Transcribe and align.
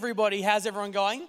Everybody. 0.00 0.40
How's 0.40 0.64
everyone 0.64 0.92
going? 0.92 1.28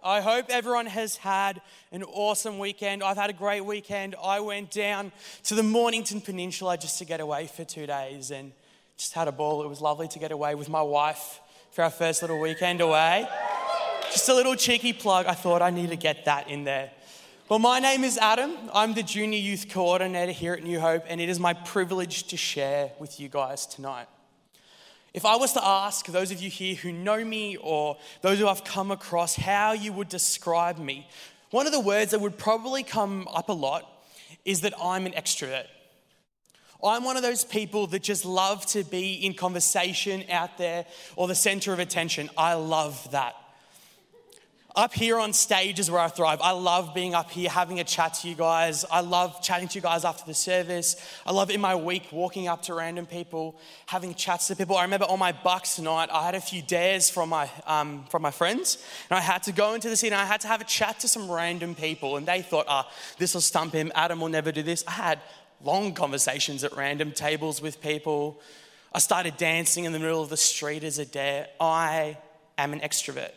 I 0.00 0.20
hope 0.20 0.46
everyone 0.48 0.86
has 0.86 1.16
had 1.16 1.60
an 1.90 2.04
awesome 2.04 2.60
weekend. 2.60 3.02
I've 3.02 3.16
had 3.16 3.30
a 3.30 3.32
great 3.32 3.62
weekend. 3.62 4.14
I 4.22 4.38
went 4.38 4.70
down 4.70 5.10
to 5.42 5.56
the 5.56 5.64
Mornington 5.64 6.20
Peninsula 6.20 6.78
just 6.78 6.98
to 6.98 7.04
get 7.04 7.18
away 7.18 7.48
for 7.48 7.64
two 7.64 7.84
days 7.84 8.30
and 8.30 8.52
just 8.96 9.12
had 9.14 9.26
a 9.26 9.32
ball. 9.32 9.64
It 9.64 9.68
was 9.68 9.80
lovely 9.80 10.06
to 10.06 10.20
get 10.20 10.30
away 10.30 10.54
with 10.54 10.68
my 10.68 10.82
wife 10.82 11.40
for 11.72 11.82
our 11.82 11.90
first 11.90 12.22
little 12.22 12.38
weekend 12.38 12.80
away. 12.80 13.28
Just 14.12 14.28
a 14.28 14.34
little 14.34 14.54
cheeky 14.54 14.92
plug. 14.92 15.26
I 15.26 15.34
thought 15.34 15.60
I 15.60 15.70
need 15.70 15.88
to 15.88 15.96
get 15.96 16.26
that 16.26 16.48
in 16.48 16.62
there. 16.62 16.92
Well, 17.48 17.58
my 17.58 17.80
name 17.80 18.04
is 18.04 18.18
Adam. 18.18 18.52
I'm 18.72 18.94
the 18.94 19.02
junior 19.02 19.40
youth 19.40 19.68
coordinator 19.68 20.30
here 20.30 20.52
at 20.52 20.62
New 20.62 20.78
Hope, 20.78 21.02
and 21.08 21.20
it 21.20 21.28
is 21.28 21.40
my 21.40 21.54
privilege 21.54 22.28
to 22.28 22.36
share 22.36 22.92
with 23.00 23.18
you 23.18 23.28
guys 23.28 23.66
tonight. 23.66 24.06
If 25.16 25.24
I 25.24 25.36
was 25.36 25.54
to 25.54 25.66
ask 25.66 26.04
those 26.08 26.30
of 26.30 26.42
you 26.42 26.50
here 26.50 26.74
who 26.74 26.92
know 26.92 27.24
me 27.24 27.56
or 27.56 27.96
those 28.20 28.38
who 28.38 28.46
I've 28.46 28.64
come 28.64 28.90
across 28.90 29.34
how 29.34 29.72
you 29.72 29.90
would 29.94 30.10
describe 30.10 30.76
me, 30.76 31.08
one 31.50 31.64
of 31.66 31.72
the 31.72 31.80
words 31.80 32.10
that 32.10 32.20
would 32.20 32.36
probably 32.36 32.82
come 32.82 33.26
up 33.32 33.48
a 33.48 33.54
lot 33.54 33.90
is 34.44 34.60
that 34.60 34.74
I'm 34.78 35.06
an 35.06 35.12
extrovert. 35.12 35.64
I'm 36.84 37.02
one 37.02 37.16
of 37.16 37.22
those 37.22 37.44
people 37.44 37.86
that 37.86 38.02
just 38.02 38.26
love 38.26 38.66
to 38.66 38.84
be 38.84 39.14
in 39.14 39.32
conversation 39.32 40.22
out 40.30 40.58
there 40.58 40.84
or 41.16 41.28
the 41.28 41.34
center 41.34 41.72
of 41.72 41.78
attention. 41.78 42.28
I 42.36 42.52
love 42.52 43.10
that. 43.12 43.36
Up 44.76 44.92
here 44.92 45.18
on 45.18 45.32
stage 45.32 45.78
is 45.78 45.90
where 45.90 46.02
I 46.02 46.08
thrive. 46.08 46.38
I 46.42 46.50
love 46.50 46.92
being 46.92 47.14
up 47.14 47.30
here, 47.30 47.48
having 47.48 47.80
a 47.80 47.84
chat 47.84 48.12
to 48.12 48.28
you 48.28 48.34
guys. 48.34 48.84
I 48.92 49.00
love 49.00 49.40
chatting 49.40 49.68
to 49.68 49.74
you 49.76 49.80
guys 49.80 50.04
after 50.04 50.26
the 50.26 50.34
service. 50.34 50.96
I 51.24 51.32
love 51.32 51.48
in 51.48 51.62
my 51.62 51.74
week 51.74 52.08
walking 52.12 52.46
up 52.46 52.60
to 52.64 52.74
random 52.74 53.06
people, 53.06 53.58
having 53.86 54.14
chats 54.14 54.48
to 54.48 54.54
people. 54.54 54.76
I 54.76 54.82
remember 54.82 55.06
on 55.06 55.18
my 55.18 55.32
bucks 55.32 55.78
night, 55.78 56.10
I 56.12 56.26
had 56.26 56.34
a 56.34 56.42
few 56.42 56.60
dares 56.60 57.08
from 57.08 57.30
my, 57.30 57.48
um, 57.66 58.04
from 58.10 58.20
my 58.20 58.30
friends, 58.30 58.76
and 59.08 59.16
I 59.16 59.22
had 59.22 59.44
to 59.44 59.52
go 59.52 59.72
into 59.72 59.88
the 59.88 59.96
scene 59.96 60.12
and 60.12 60.20
I 60.20 60.26
had 60.26 60.42
to 60.42 60.48
have 60.48 60.60
a 60.60 60.64
chat 60.64 61.00
to 61.00 61.08
some 61.08 61.30
random 61.30 61.74
people, 61.74 62.18
and 62.18 62.26
they 62.26 62.42
thought, 62.42 62.66
ah, 62.68 62.86
oh, 62.86 62.92
this 63.16 63.32
will 63.32 63.40
stump 63.40 63.72
him. 63.72 63.90
Adam 63.94 64.20
will 64.20 64.28
never 64.28 64.52
do 64.52 64.62
this. 64.62 64.84
I 64.86 64.90
had 64.90 65.20
long 65.64 65.94
conversations 65.94 66.64
at 66.64 66.76
random 66.76 67.12
tables 67.12 67.62
with 67.62 67.80
people. 67.80 68.42
I 68.92 68.98
started 68.98 69.38
dancing 69.38 69.84
in 69.84 69.92
the 69.92 69.98
middle 69.98 70.22
of 70.22 70.28
the 70.28 70.36
street 70.36 70.84
as 70.84 70.98
a 70.98 71.06
dare. 71.06 71.48
I 71.58 72.18
am 72.58 72.74
an 72.74 72.80
extrovert. 72.80 73.32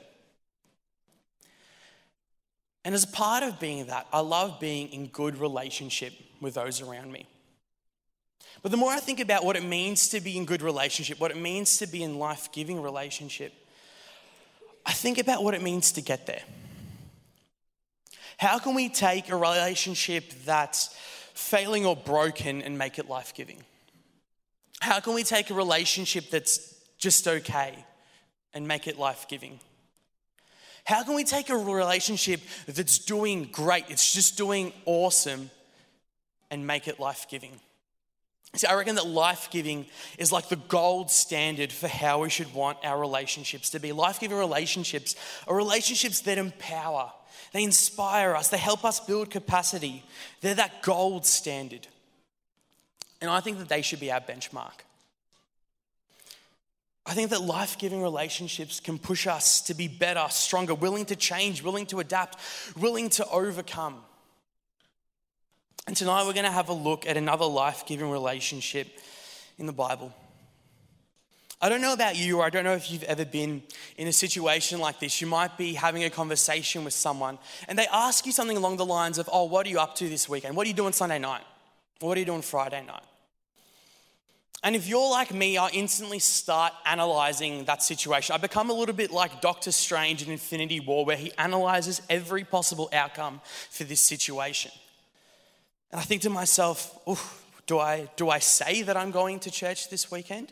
And 2.86 2.96
as 2.96 3.04
a 3.04 3.08
part 3.08 3.44
of 3.44 3.60
being 3.60 3.88
that, 3.88 4.08
I 4.12 4.20
love 4.20 4.60
being 4.60 4.90
in 4.90 5.08
good 5.08 5.38
relationship 5.38 6.14
with 6.40 6.54
those 6.54 6.82
around 6.82 7.12
me. 7.12 7.26
But 8.62 8.72
the 8.72 8.78
more 8.78 8.92
I 8.92 9.00
think 9.00 9.20
about 9.20 9.46
what 9.46 9.56
it 9.56 9.64
means 9.64 10.10
to 10.10 10.20
be 10.20 10.38
in 10.38 10.46
good 10.46 10.62
relationship, 10.62 11.20
what 11.20 11.32
it 11.32 11.38
means 11.38 11.78
to 11.78 11.88
be 11.88 12.04
in 12.04 12.20
life 12.20 12.52
giving 12.52 12.82
relationship, 12.82 13.54
I 14.86 14.92
think 14.92 15.18
about 15.18 15.44
what 15.44 15.54
it 15.54 15.62
means 15.62 15.94
to 15.94 16.02
get 16.02 16.26
there. 16.26 16.42
How 18.38 18.58
can 18.60 18.74
we 18.74 18.90
take 18.90 19.30
a 19.30 19.36
relationship 19.36 20.30
that's 20.46 20.96
failing 21.34 21.86
or 21.86 21.96
broken 21.96 22.62
and 22.62 22.78
make 22.78 22.98
it 22.98 23.10
life 23.10 23.34
giving? 23.34 23.64
How 24.80 25.00
can 25.02 25.14
we 25.14 25.24
take 25.24 25.50
a 25.50 25.54
relationship 25.54 26.30
that's 26.30 26.74
just 26.98 27.28
okay 27.28 27.86
and 28.54 28.68
make 28.68 28.88
it 28.88 28.98
life 28.98 29.28
giving? 29.28 29.60
How 30.86 31.04
can 31.04 31.16
we 31.16 31.24
take 31.24 31.50
a 31.50 31.58
relationship 31.58 32.42
that's 32.68 32.98
doing 33.00 33.50
great, 33.52 33.86
it's 33.90 34.14
just 34.14 34.38
doing 34.38 34.74
awesome, 34.86 35.50
and 36.50 36.66
make 36.66 36.88
it 36.88 37.00
life 37.00 37.28
giving? 37.30 37.60
See, 38.56 38.66
I 38.66 38.74
reckon 38.74 38.96
that 38.96 39.06
life 39.06 39.50
giving 39.52 39.86
is 40.18 40.32
like 40.32 40.50
the 40.50 40.56
gold 40.56 41.12
standard 41.12 41.72
for 41.72 41.88
how 41.88 42.24
we 42.24 42.30
should 42.32 42.52
want 42.54 42.80
our 42.84 43.00
relationships 43.00 43.70
to 43.72 43.80
be. 43.80 43.92
Life 43.92 44.20
giving 44.20 44.38
relationships 44.38 45.16
are 45.48 45.56
relationships 45.56 46.22
that 46.22 46.40
empower, 46.40 47.12
they 47.54 47.64
inspire 47.64 48.36
us, 48.36 48.50
they 48.50 48.58
help 48.58 48.84
us 48.84 49.00
build 49.00 49.30
capacity. 49.30 50.04
They're 50.42 50.56
that 50.56 50.82
gold 50.82 51.26
standard. 51.26 51.88
And 53.22 53.30
I 53.30 53.40
think 53.40 53.60
that 53.60 53.70
they 53.70 53.82
should 53.82 54.00
be 54.00 54.12
our 54.12 54.22
benchmark. 54.22 54.84
I 57.10 57.14
think 57.14 57.32
that 57.32 57.42
life 57.42 57.80
giving 57.80 58.04
relationships 58.04 58.80
can 58.80 59.00
push 59.00 59.26
us 59.26 59.62
to 59.62 59.74
be 59.74 59.88
better, 59.88 60.28
stronger, 60.30 60.76
willing 60.76 61.06
to 61.06 61.16
change, 61.16 61.64
willing 61.64 61.88
to 61.88 62.00
adapt, 62.00 62.38
willing 62.78 63.10
to 63.10 63.28
overcome. 63.30 63.96
And 65.88 65.98
tonight 65.98 66.28
we're 66.28 66.34
going 66.34 66.46
to 66.46 66.52
have 66.52 66.70
a 66.70 66.74
look 66.74 67.08
at 67.08 67.18
another 67.18 67.46
life 67.46 67.88
giving 67.88 68.12
relationship 68.12 68.88
in 69.58 69.66
the 69.66 69.74
Bible. 69.74 70.14
I 71.60 71.68
don't 71.68 71.82
know 71.82 71.94
about 71.94 72.16
you, 72.16 72.42
or 72.42 72.46
I 72.46 72.52
don't 72.52 72.64
know 72.64 72.76
if 72.76 72.92
you've 72.92 73.02
ever 73.02 73.26
been 73.26 73.64
in 73.98 74.08
a 74.08 74.14
situation 74.14 74.80
like 74.80 75.00
this. 75.00 75.20
You 75.20 75.26
might 75.26 75.58
be 75.58 75.74
having 75.74 76.04
a 76.04 76.12
conversation 76.12 76.84
with 76.84 76.94
someone, 76.94 77.40
and 77.68 77.78
they 77.78 77.88
ask 77.92 78.28
you 78.28 78.32
something 78.32 78.56
along 78.56 78.78
the 78.78 78.86
lines 78.86 79.18
of, 79.18 79.28
Oh, 79.34 79.46
what 79.46 79.66
are 79.66 79.70
you 79.70 79.80
up 79.80 79.96
to 79.96 80.08
this 80.08 80.30
weekend? 80.30 80.56
What 80.56 80.68
are 80.68 80.70
you 80.70 80.76
doing 80.76 80.94
Sunday 80.94 81.18
night? 81.18 81.44
What 82.02 82.16
are 82.18 82.20
you 82.20 82.28
doing 82.28 82.44
Friday 82.44 82.86
night? 82.86 83.02
And 84.62 84.76
if 84.76 84.88
you're 84.88 85.10
like 85.10 85.34
me, 85.34 85.58
I 85.58 85.70
instantly 85.70 86.20
start 86.20 86.74
analyzing 86.86 87.64
that 87.66 87.82
situation. 87.82 88.34
I 88.34 88.38
become 88.38 88.70
a 88.70 88.74
little 88.74 88.96
bit 88.96 89.10
like 89.10 89.40
Doctor 89.40 89.72
Strange 89.72 90.22
in 90.22 90.32
Infinity 90.32 90.82
War, 90.82 91.06
where 91.06 91.16
he 91.16 91.32
analyzes 91.38 92.02
every 92.10 92.44
possible 92.44 92.90
outcome 92.92 93.40
for 93.70 93.86
this 93.86 94.02
situation. 94.02 94.72
And 95.92 96.02
I 96.02 96.04
think 96.04 96.24
to 96.24 96.30
myself, 96.30 97.00
do 97.68 97.80
I, 97.80 98.10
do 98.18 98.30
I 98.30 98.40
say 98.40 98.82
that 98.82 98.98
I'm 98.98 99.12
going 99.12 99.40
to 99.42 99.52
church 99.52 99.90
this 99.90 100.12
weekend? 100.12 100.52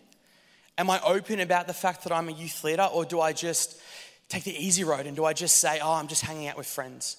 Am 0.78 0.90
I 0.90 1.02
open 1.04 1.42
about 1.42 1.68
the 1.68 1.74
fact 1.74 2.04
that 2.04 2.14
I'm 2.14 2.30
a 2.30 2.32
youth 2.32 2.64
leader, 2.64 2.84
or 2.84 3.04
do 3.04 3.20
I 3.20 3.34
just 3.34 3.82
take 4.30 4.46
the 4.46 4.56
easy 4.56 4.86
road 4.86 5.06
and 5.06 5.16
do 5.16 5.26
I 5.26 5.34
just 5.34 5.58
say, 5.58 5.80
oh, 5.82 5.94
I'm 5.94 6.08
just 6.08 6.24
hanging 6.24 6.48
out 6.48 6.58
with 6.58 6.68
friends? 6.68 7.18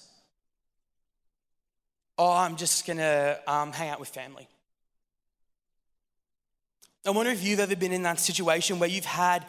Oh, 2.17 2.31
I'm 2.31 2.55
just 2.55 2.87
gonna 2.87 3.37
um, 3.47 3.73
hang 3.73 3.89
out 3.89 3.99
with 3.99 4.09
family. 4.09 4.47
I 7.09 7.11
wonder 7.11 7.31
if 7.31 7.43
you've 7.43 7.59
ever 7.59 7.75
been 7.75 7.91
in 7.91 8.03
that 8.03 8.19
situation 8.19 8.77
where 8.77 8.87
you've 8.87 9.03
had 9.03 9.43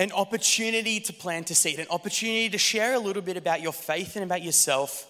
an 0.00 0.10
opportunity 0.10 0.98
to 0.98 1.12
plant 1.12 1.48
a 1.48 1.54
seed, 1.54 1.78
an 1.78 1.86
opportunity 1.90 2.48
to 2.48 2.58
share 2.58 2.94
a 2.94 2.98
little 2.98 3.22
bit 3.22 3.36
about 3.36 3.62
your 3.62 3.72
faith 3.72 4.16
and 4.16 4.24
about 4.24 4.42
yourself, 4.42 5.08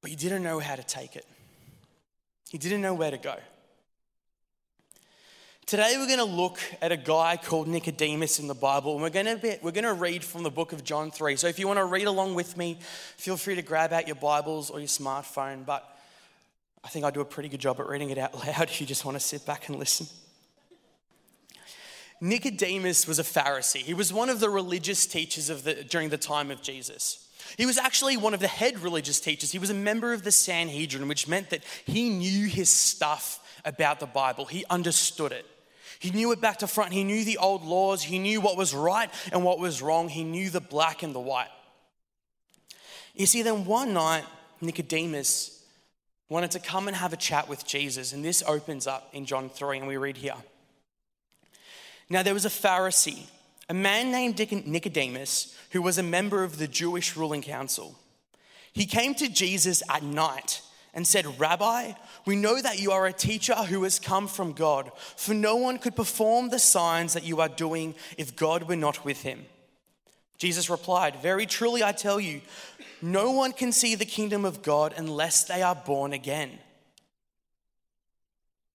but 0.00 0.12
you 0.12 0.16
didn't 0.16 0.44
know 0.44 0.60
how 0.60 0.76
to 0.76 0.84
take 0.84 1.16
it. 1.16 1.26
You 2.52 2.60
didn't 2.60 2.82
know 2.82 2.94
where 2.94 3.10
to 3.10 3.18
go. 3.18 3.34
Today 5.66 5.96
we're 5.98 6.06
going 6.06 6.18
to 6.18 6.24
look 6.24 6.60
at 6.80 6.92
a 6.92 6.96
guy 6.96 7.36
called 7.36 7.66
Nicodemus 7.66 8.38
in 8.38 8.46
the 8.46 8.54
Bible, 8.54 8.92
and 8.92 9.02
we're 9.02 9.10
going 9.10 9.26
to 9.26 9.38
be, 9.38 9.56
we're 9.60 9.72
going 9.72 9.82
to 9.82 9.92
read 9.92 10.22
from 10.22 10.44
the 10.44 10.52
book 10.52 10.72
of 10.72 10.84
John 10.84 11.10
3. 11.10 11.34
So 11.34 11.48
if 11.48 11.58
you 11.58 11.66
want 11.66 11.80
to 11.80 11.84
read 11.84 12.06
along 12.06 12.36
with 12.36 12.56
me, 12.56 12.78
feel 13.16 13.36
free 13.36 13.56
to 13.56 13.62
grab 13.62 13.92
out 13.92 14.06
your 14.06 14.14
Bibles 14.14 14.70
or 14.70 14.78
your 14.78 14.86
smartphone, 14.86 15.66
but 15.66 15.97
I 16.84 16.88
think 16.88 17.04
I 17.04 17.10
do 17.10 17.20
a 17.20 17.24
pretty 17.24 17.48
good 17.48 17.60
job 17.60 17.80
at 17.80 17.88
reading 17.88 18.10
it 18.10 18.18
out 18.18 18.34
loud 18.46 18.68
if 18.68 18.80
you 18.80 18.86
just 18.86 19.04
want 19.04 19.16
to 19.16 19.20
sit 19.20 19.44
back 19.44 19.68
and 19.68 19.78
listen. 19.78 20.06
Nicodemus 22.20 23.06
was 23.06 23.18
a 23.18 23.22
Pharisee. 23.22 23.82
He 23.82 23.94
was 23.94 24.12
one 24.12 24.28
of 24.28 24.40
the 24.40 24.50
religious 24.50 25.06
teachers 25.06 25.50
of 25.50 25.64
the, 25.64 25.84
during 25.84 26.08
the 26.08 26.18
time 26.18 26.50
of 26.50 26.62
Jesus. 26.62 27.28
He 27.56 27.64
was 27.64 27.78
actually 27.78 28.16
one 28.16 28.34
of 28.34 28.40
the 28.40 28.48
head 28.48 28.80
religious 28.80 29.20
teachers. 29.20 29.52
He 29.52 29.58
was 29.58 29.70
a 29.70 29.74
member 29.74 30.12
of 30.12 30.24
the 30.24 30.32
Sanhedrin, 30.32 31.06
which 31.08 31.28
meant 31.28 31.50
that 31.50 31.62
he 31.86 32.10
knew 32.10 32.46
his 32.46 32.68
stuff 32.68 33.40
about 33.64 34.00
the 34.00 34.06
Bible. 34.06 34.46
He 34.46 34.64
understood 34.68 35.32
it. 35.32 35.46
He 36.00 36.10
knew 36.10 36.32
it 36.32 36.40
back 36.40 36.58
to 36.58 36.66
front. 36.66 36.92
He 36.92 37.04
knew 37.04 37.24
the 37.24 37.38
old 37.38 37.64
laws. 37.64 38.02
He 38.02 38.18
knew 38.18 38.40
what 38.40 38.56
was 38.56 38.74
right 38.74 39.10
and 39.32 39.44
what 39.44 39.58
was 39.58 39.80
wrong. 39.80 40.08
He 40.08 40.24
knew 40.24 40.50
the 40.50 40.60
black 40.60 41.02
and 41.02 41.14
the 41.14 41.20
white. 41.20 41.48
You 43.14 43.26
see, 43.26 43.42
then 43.42 43.64
one 43.64 43.92
night, 43.92 44.24
Nicodemus 44.60 45.57
wanted 46.28 46.50
to 46.52 46.60
come 46.60 46.88
and 46.88 46.96
have 46.96 47.12
a 47.12 47.16
chat 47.16 47.48
with 47.48 47.66
Jesus. 47.66 48.12
And 48.12 48.24
this 48.24 48.42
opens 48.46 48.86
up 48.86 49.08
in 49.12 49.24
John 49.24 49.48
3, 49.48 49.78
and 49.78 49.86
we 49.88 49.96
read 49.96 50.18
here. 50.18 50.34
Now, 52.10 52.22
there 52.22 52.34
was 52.34 52.44
a 52.44 52.50
Pharisee, 52.50 53.26
a 53.68 53.74
man 53.74 54.10
named 54.10 54.38
Nicodemus, 54.66 55.56
who 55.70 55.82
was 55.82 55.98
a 55.98 56.02
member 56.02 56.42
of 56.42 56.58
the 56.58 56.68
Jewish 56.68 57.16
ruling 57.16 57.42
council. 57.42 57.96
He 58.72 58.86
came 58.86 59.14
to 59.14 59.28
Jesus 59.28 59.82
at 59.88 60.02
night 60.02 60.62
and 60.94 61.06
said, 61.06 61.38
Rabbi, 61.38 61.92
we 62.26 62.36
know 62.36 62.60
that 62.60 62.80
you 62.80 62.92
are 62.92 63.06
a 63.06 63.12
teacher 63.12 63.54
who 63.54 63.82
has 63.82 63.98
come 63.98 64.26
from 64.26 64.52
God, 64.52 64.90
for 65.16 65.34
no 65.34 65.56
one 65.56 65.78
could 65.78 65.96
perform 65.96 66.48
the 66.48 66.58
signs 66.58 67.14
that 67.14 67.24
you 67.24 67.40
are 67.40 67.48
doing 67.48 67.94
if 68.16 68.36
God 68.36 68.64
were 68.64 68.76
not 68.76 69.04
with 69.04 69.22
him. 69.22 69.44
Jesus 70.38 70.70
replied, 70.70 71.16
Very 71.16 71.46
truly 71.46 71.82
I 71.82 71.92
tell 71.92 72.20
you, 72.20 72.40
no 73.02 73.30
one 73.30 73.52
can 73.52 73.72
see 73.72 73.94
the 73.94 74.04
kingdom 74.04 74.44
of 74.44 74.62
God 74.62 74.94
unless 74.96 75.44
they 75.44 75.62
are 75.62 75.74
born 75.74 76.12
again. 76.12 76.58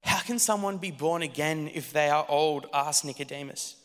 How 0.04 0.20
can 0.20 0.40
someone 0.40 0.78
be 0.78 0.92
born 0.92 1.22
again 1.22 1.70
if 1.74 1.94
they 1.94 2.10
are 2.10 2.26
old? 2.28 2.68
asked 2.74 3.06
Nicodemus. 3.06 3.78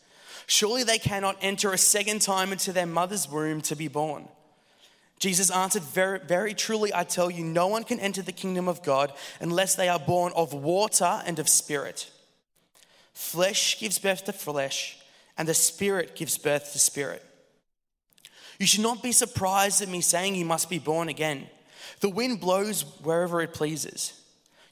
Surely 0.47 0.83
they 0.83 0.97
cannot 0.97 1.37
enter 1.41 1.71
a 1.71 1.77
second 1.77 2.21
time 2.21 2.51
into 2.51 2.73
their 2.73 2.85
mother's 2.85 3.29
womb 3.29 3.61
to 3.61 3.75
be 3.75 3.87
born. 3.87 4.27
Jesus 5.19 5.51
answered, 5.51 5.83
very, 5.83 6.19
very 6.19 6.53
truly, 6.53 6.93
I 6.93 7.03
tell 7.03 7.29
you, 7.29 7.43
no 7.43 7.67
one 7.67 7.83
can 7.83 7.99
enter 7.99 8.21
the 8.21 8.31
kingdom 8.31 8.67
of 8.67 8.83
God 8.83 9.13
unless 9.41 9.75
they 9.75 9.89
are 9.89 9.99
born 9.99 10.31
of 10.35 10.53
water 10.53 11.21
and 11.25 11.39
of 11.39 11.49
spirit. 11.49 12.09
Flesh 13.13 13.79
gives 13.79 13.99
birth 13.99 14.25
to 14.25 14.33
flesh 14.33 14.97
and 15.39 15.47
the 15.47 15.53
Spirit 15.53 16.15
gives 16.15 16.37
birth 16.37 16.73
to 16.73 16.79
spirit. 16.79 17.23
You 18.59 18.67
should 18.67 18.81
not 18.81 19.01
be 19.01 19.13
surprised 19.13 19.81
at 19.81 19.87
me 19.87 20.01
saying 20.01 20.35
you 20.35 20.45
must 20.45 20.69
be 20.69 20.79
born 20.79 21.09
again. 21.09 21.47
The 22.01 22.09
wind 22.09 22.41
blows 22.41 22.83
wherever 23.01 23.41
it 23.41 23.53
pleases. 23.53 24.13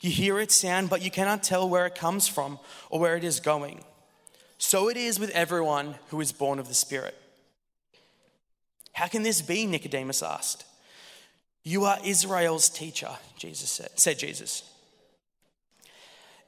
You 0.02 0.12
hear 0.12 0.40
its 0.40 0.56
sound, 0.56 0.90
but 0.90 1.02
you 1.02 1.10
cannot 1.10 1.42
tell 1.42 1.68
where 1.68 1.86
it 1.86 1.96
comes 1.96 2.28
from 2.28 2.60
or 2.90 3.00
where 3.00 3.16
it 3.16 3.24
is 3.24 3.40
going. 3.40 3.84
So 4.58 4.90
it 4.90 4.98
is 4.98 5.20
with 5.20 5.30
everyone 5.32 5.96
who 6.10 6.22
is 6.22 6.32
born 6.32 6.60
of 6.60 6.68
the 6.68 6.74
Spirit. 6.74 7.16
How 8.94 9.08
can 9.08 9.24
this 9.24 9.42
be? 9.42 9.66
Nicodemus 9.66 10.22
asked. 10.22 10.66
You 11.64 11.86
are 11.86 12.00
Israel's 12.04 12.70
teacher, 12.70 13.10
Jesus 13.38 13.70
said, 13.70 13.90
said 13.96 14.20
Jesus. 14.20 14.64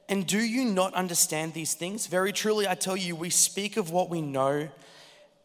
And 0.08 0.26
do 0.26 0.38
you 0.38 0.64
not 0.64 0.92
understand 0.94 1.54
these 1.54 1.74
things? 1.74 2.06
Very 2.06 2.32
truly, 2.32 2.66
I 2.66 2.74
tell 2.74 2.96
you, 2.96 3.14
we 3.14 3.30
speak 3.30 3.76
of 3.76 3.90
what 3.90 4.10
we 4.10 4.20
know 4.20 4.68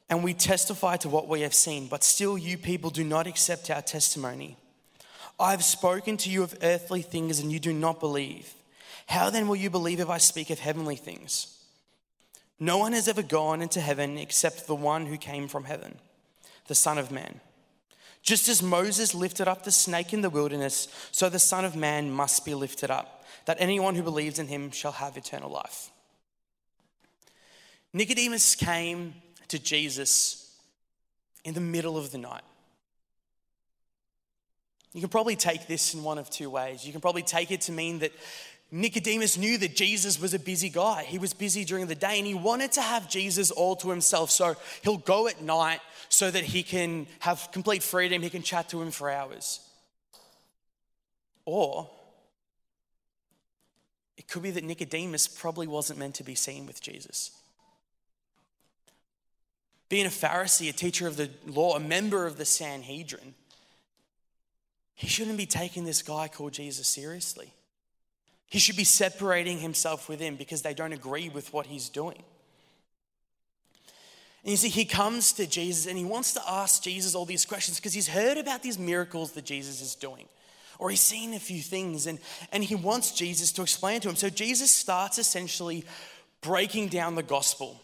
and 0.09 0.23
we 0.23 0.33
testify 0.33 0.97
to 0.97 1.09
what 1.09 1.27
we 1.27 1.41
have 1.41 1.53
seen, 1.53 1.87
but 1.87 2.03
still 2.03 2.37
you 2.37 2.57
people 2.57 2.89
do 2.89 3.03
not 3.03 3.27
accept 3.27 3.69
our 3.69 3.81
testimony. 3.81 4.57
I 5.39 5.51
have 5.51 5.63
spoken 5.63 6.17
to 6.17 6.29
you 6.29 6.43
of 6.43 6.57
earthly 6.61 7.01
things 7.01 7.39
and 7.39 7.51
you 7.51 7.59
do 7.59 7.73
not 7.73 7.99
believe. 7.99 8.53
How 9.07 9.29
then 9.29 9.47
will 9.47 9.55
you 9.55 9.69
believe 9.69 9.99
if 9.99 10.09
I 10.09 10.17
speak 10.17 10.49
of 10.49 10.59
heavenly 10.59 10.95
things? 10.95 11.51
No 12.59 12.77
one 12.77 12.93
has 12.93 13.07
ever 13.07 13.21
gone 13.21 13.61
into 13.61 13.81
heaven 13.81 14.17
except 14.17 14.67
the 14.67 14.75
one 14.75 15.07
who 15.07 15.17
came 15.17 15.47
from 15.47 15.65
heaven, 15.65 15.97
the 16.67 16.75
Son 16.75 16.97
of 16.97 17.11
Man. 17.11 17.41
Just 18.21 18.47
as 18.47 18.63
Moses 18.63 19.13
lifted 19.13 19.47
up 19.47 19.63
the 19.63 19.71
snake 19.71 20.13
in 20.13 20.21
the 20.21 20.29
wilderness, 20.29 20.87
so 21.11 21.29
the 21.29 21.37
Son 21.37 21.65
of 21.65 21.75
Man 21.75 22.09
must 22.09 22.45
be 22.45 22.55
lifted 22.55 22.89
up, 22.89 23.23
that 23.45 23.57
anyone 23.59 23.93
who 23.93 24.01
believes 24.01 24.39
in 24.39 24.47
him 24.47 24.71
shall 24.71 24.93
have 24.93 25.17
eternal 25.17 25.51
life. 25.51 25.91
Nicodemus 27.93 28.55
came 28.55 29.13
to 29.49 29.59
Jesus 29.59 30.55
in 31.43 31.53
the 31.53 31.61
middle 31.61 31.97
of 31.97 32.11
the 32.11 32.17
night. 32.17 32.43
You 34.93 35.01
can 35.01 35.09
probably 35.09 35.35
take 35.35 35.67
this 35.67 35.93
in 35.93 36.03
one 36.03 36.17
of 36.17 36.29
two 36.29 36.49
ways. 36.49 36.85
You 36.85 36.91
can 36.91 37.01
probably 37.01 37.21
take 37.21 37.51
it 37.51 37.61
to 37.61 37.71
mean 37.71 37.99
that 37.99 38.13
Nicodemus 38.71 39.37
knew 39.37 39.57
that 39.57 39.75
Jesus 39.75 40.19
was 40.19 40.33
a 40.33 40.39
busy 40.39 40.69
guy. 40.69 41.03
He 41.03 41.19
was 41.19 41.33
busy 41.33 41.65
during 41.65 41.87
the 41.87 41.95
day 41.95 42.17
and 42.17 42.25
he 42.25 42.33
wanted 42.33 42.71
to 42.73 42.81
have 42.81 43.09
Jesus 43.09 43.51
all 43.51 43.75
to 43.77 43.89
himself. 43.89 44.31
So 44.31 44.55
he'll 44.83 44.97
go 44.97 45.27
at 45.27 45.41
night 45.41 45.81
so 46.09 46.31
that 46.31 46.43
he 46.43 46.63
can 46.63 47.07
have 47.19 47.49
complete 47.51 47.83
freedom. 47.83 48.21
He 48.21 48.29
can 48.29 48.41
chat 48.41 48.69
to 48.69 48.81
him 48.81 48.91
for 48.91 49.09
hours. 49.09 49.59
Or 51.45 51.89
it 54.17 54.27
could 54.27 54.43
be 54.43 54.51
that 54.51 54.63
Nicodemus 54.63 55.27
probably 55.27 55.67
wasn't 55.67 55.99
meant 55.99 56.15
to 56.15 56.23
be 56.23 56.35
seen 56.35 56.65
with 56.65 56.81
Jesus. 56.81 57.31
Being 59.89 60.05
a 60.05 60.09
Pharisee, 60.09 60.69
a 60.69 60.73
teacher 60.73 61.07
of 61.07 61.17
the 61.17 61.29
law, 61.45 61.75
a 61.75 61.79
member 61.79 62.25
of 62.25 62.37
the 62.37 62.45
Sanhedrin, 62.45 63.35
he 64.95 65.07
shouldn't 65.07 65.37
be 65.37 65.45
taking 65.45 65.85
this 65.85 66.01
guy 66.01 66.27
called 66.27 66.53
Jesus 66.53 66.87
seriously. 66.87 67.51
He 68.47 68.59
should 68.59 68.77
be 68.77 68.83
separating 68.83 69.59
himself 69.59 70.07
with 70.07 70.19
him 70.19 70.35
because 70.35 70.61
they 70.61 70.73
don't 70.73 70.93
agree 70.93 71.29
with 71.29 71.51
what 71.51 71.65
he's 71.65 71.89
doing. 71.89 72.23
And 74.43 74.51
you 74.51 74.57
see, 74.57 74.69
he 74.69 74.85
comes 74.85 75.33
to 75.33 75.47
Jesus 75.47 75.87
and 75.87 75.97
he 75.97 76.05
wants 76.05 76.33
to 76.33 76.41
ask 76.47 76.83
Jesus 76.83 77.15
all 77.15 77.25
these 77.25 77.45
questions 77.45 77.77
because 77.77 77.93
he's 77.93 78.07
heard 78.07 78.37
about 78.37 78.61
these 78.61 78.77
miracles 78.77 79.31
that 79.31 79.43
Jesus 79.43 79.81
is 79.81 79.95
doing. 79.95 80.27
Or 80.77 80.89
he's 80.89 81.01
seen 81.01 81.33
a 81.33 81.39
few 81.39 81.61
things 81.61 82.05
and, 82.05 82.19
and 82.51 82.63
he 82.63 82.75
wants 82.75 83.11
Jesus 83.11 83.51
to 83.53 83.63
explain 83.63 84.01
to 84.01 84.09
him. 84.09 84.15
So 84.15 84.29
Jesus 84.29 84.69
starts 84.69 85.17
essentially 85.17 85.83
breaking 86.41 86.89
down 86.89 87.15
the 87.15 87.23
gospel. 87.23 87.81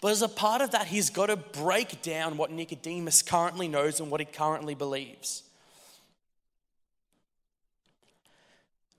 But 0.00 0.12
as 0.12 0.22
a 0.22 0.28
part 0.28 0.60
of 0.60 0.72
that, 0.72 0.86
he's 0.86 1.10
got 1.10 1.26
to 1.26 1.36
break 1.36 2.02
down 2.02 2.36
what 2.36 2.50
Nicodemus 2.50 3.22
currently 3.22 3.68
knows 3.68 4.00
and 4.00 4.10
what 4.10 4.20
he 4.20 4.26
currently 4.26 4.74
believes. 4.74 5.42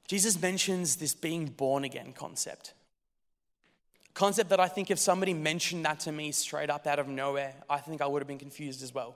Jesus 0.07 0.42
mentions 0.42 0.95
this 0.95 1.13
being 1.13 1.48
born 1.48 1.84
again 1.84 2.13
concept. 2.13 2.74
Concept 4.13 4.50
that 4.50 4.60
I 4.60 4.68
think 4.68 4.89
if 4.89 4.98
somebody 4.98 5.34
mentioned 5.34 5.86
that 5.86 6.00
to 6.01 6.12
me 6.12 6.31
straight 6.31 6.69
up 6.69 6.88
out 6.88 6.98
of 6.98 7.07
nowhere, 7.07 7.54
I 7.69 7.78
think 7.78 8.01
I 8.01 8.07
would 8.07 8.22
have 8.22 8.28
been 8.28 8.40
confused 8.40 8.81
as 8.81 8.94
well. 8.94 9.16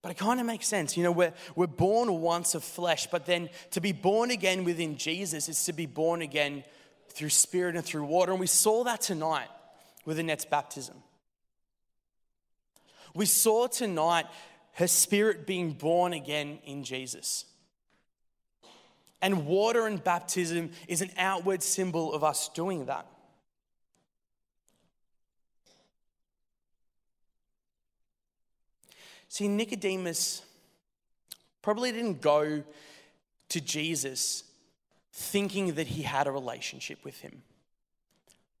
But 0.00 0.12
it 0.12 0.18
kind 0.18 0.38
of 0.40 0.46
makes 0.46 0.66
sense. 0.66 0.96
You 0.96 1.02
know, 1.02 1.12
we're, 1.12 1.34
we're 1.56 1.66
born 1.66 2.20
once 2.20 2.54
of 2.54 2.62
flesh, 2.62 3.08
but 3.10 3.26
then 3.26 3.50
to 3.72 3.80
be 3.80 3.92
born 3.92 4.30
again 4.30 4.64
within 4.64 4.96
Jesus 4.96 5.48
is 5.48 5.62
to 5.64 5.72
be 5.72 5.86
born 5.86 6.22
again 6.22 6.64
through 7.18 7.30
spirit 7.30 7.74
and 7.74 7.84
through 7.84 8.04
water. 8.04 8.30
And 8.30 8.40
we 8.40 8.46
saw 8.46 8.84
that 8.84 9.00
tonight 9.00 9.48
with 10.04 10.20
Annette's 10.20 10.44
baptism. 10.44 10.94
We 13.12 13.26
saw 13.26 13.66
tonight 13.66 14.26
her 14.74 14.86
spirit 14.86 15.44
being 15.44 15.72
born 15.72 16.12
again 16.12 16.60
in 16.64 16.84
Jesus. 16.84 17.44
And 19.20 19.46
water 19.46 19.88
and 19.88 20.02
baptism 20.02 20.70
is 20.86 21.02
an 21.02 21.10
outward 21.18 21.64
symbol 21.64 22.14
of 22.14 22.22
us 22.22 22.50
doing 22.50 22.84
that. 22.86 23.04
See, 29.28 29.48
Nicodemus 29.48 30.42
probably 31.62 31.90
didn't 31.90 32.20
go 32.20 32.62
to 33.48 33.60
Jesus 33.60 34.44
thinking 35.18 35.74
that 35.74 35.88
he 35.88 36.02
had 36.02 36.28
a 36.28 36.30
relationship 36.30 37.04
with 37.04 37.20
him. 37.20 37.42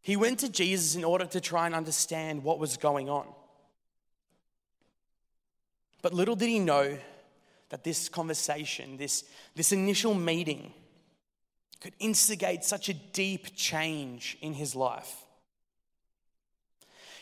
He 0.00 0.16
went 0.16 0.40
to 0.40 0.48
Jesus 0.48 0.96
in 0.96 1.04
order 1.04 1.24
to 1.26 1.40
try 1.40 1.66
and 1.66 1.74
understand 1.74 2.42
what 2.42 2.58
was 2.58 2.76
going 2.76 3.08
on. 3.08 3.26
But 6.02 6.12
little 6.12 6.34
did 6.34 6.48
he 6.48 6.58
know 6.58 6.98
that 7.68 7.84
this 7.84 8.08
conversation, 8.08 8.96
this, 8.96 9.24
this 9.54 9.70
initial 9.70 10.14
meeting, 10.14 10.72
could 11.80 11.94
instigate 12.00 12.64
such 12.64 12.88
a 12.88 12.94
deep 12.94 13.54
change 13.54 14.36
in 14.40 14.54
his 14.54 14.74
life. 14.74 15.14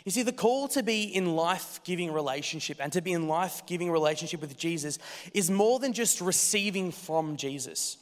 You 0.06 0.12
see, 0.12 0.22
the 0.22 0.32
call 0.32 0.68
to 0.68 0.82
be 0.82 1.02
in 1.02 1.36
life 1.36 1.80
giving 1.84 2.10
relationship 2.10 2.78
and 2.80 2.92
to 2.92 3.02
be 3.02 3.12
in 3.12 3.28
life 3.28 3.66
giving 3.66 3.90
relationship 3.90 4.40
with 4.40 4.56
Jesus 4.56 4.98
is 5.34 5.50
more 5.50 5.78
than 5.78 5.92
just 5.92 6.22
receiving 6.22 6.90
from 6.90 7.36
Jesus. 7.36 7.98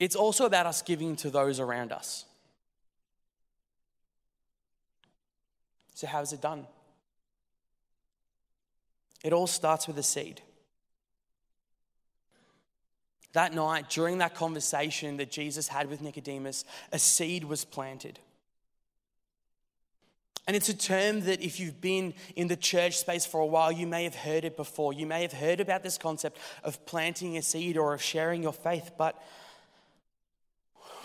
It's 0.00 0.16
also 0.16 0.46
about 0.46 0.64
us 0.66 0.80
giving 0.80 1.14
to 1.16 1.30
those 1.30 1.60
around 1.60 1.92
us. 1.92 2.24
So, 5.94 6.06
how 6.06 6.22
is 6.22 6.32
it 6.32 6.40
done? 6.40 6.66
It 9.22 9.34
all 9.34 9.46
starts 9.46 9.86
with 9.86 9.98
a 9.98 10.02
seed. 10.02 10.40
That 13.34 13.54
night, 13.54 13.90
during 13.90 14.18
that 14.18 14.34
conversation 14.34 15.18
that 15.18 15.30
Jesus 15.30 15.68
had 15.68 15.88
with 15.90 16.00
Nicodemus, 16.00 16.64
a 16.90 16.98
seed 16.98 17.44
was 17.44 17.66
planted. 17.66 18.18
And 20.46 20.56
it's 20.56 20.70
a 20.70 20.76
term 20.76 21.20
that 21.26 21.42
if 21.42 21.60
you've 21.60 21.80
been 21.80 22.14
in 22.34 22.48
the 22.48 22.56
church 22.56 22.98
space 22.98 23.26
for 23.26 23.40
a 23.40 23.46
while, 23.46 23.70
you 23.70 23.86
may 23.86 24.04
have 24.04 24.16
heard 24.16 24.44
it 24.44 24.56
before. 24.56 24.94
You 24.94 25.06
may 25.06 25.22
have 25.22 25.34
heard 25.34 25.60
about 25.60 25.82
this 25.82 25.98
concept 25.98 26.38
of 26.64 26.84
planting 26.86 27.36
a 27.36 27.42
seed 27.42 27.76
or 27.76 27.92
of 27.92 28.02
sharing 28.02 28.42
your 28.42 28.54
faith, 28.54 28.92
but 28.96 29.22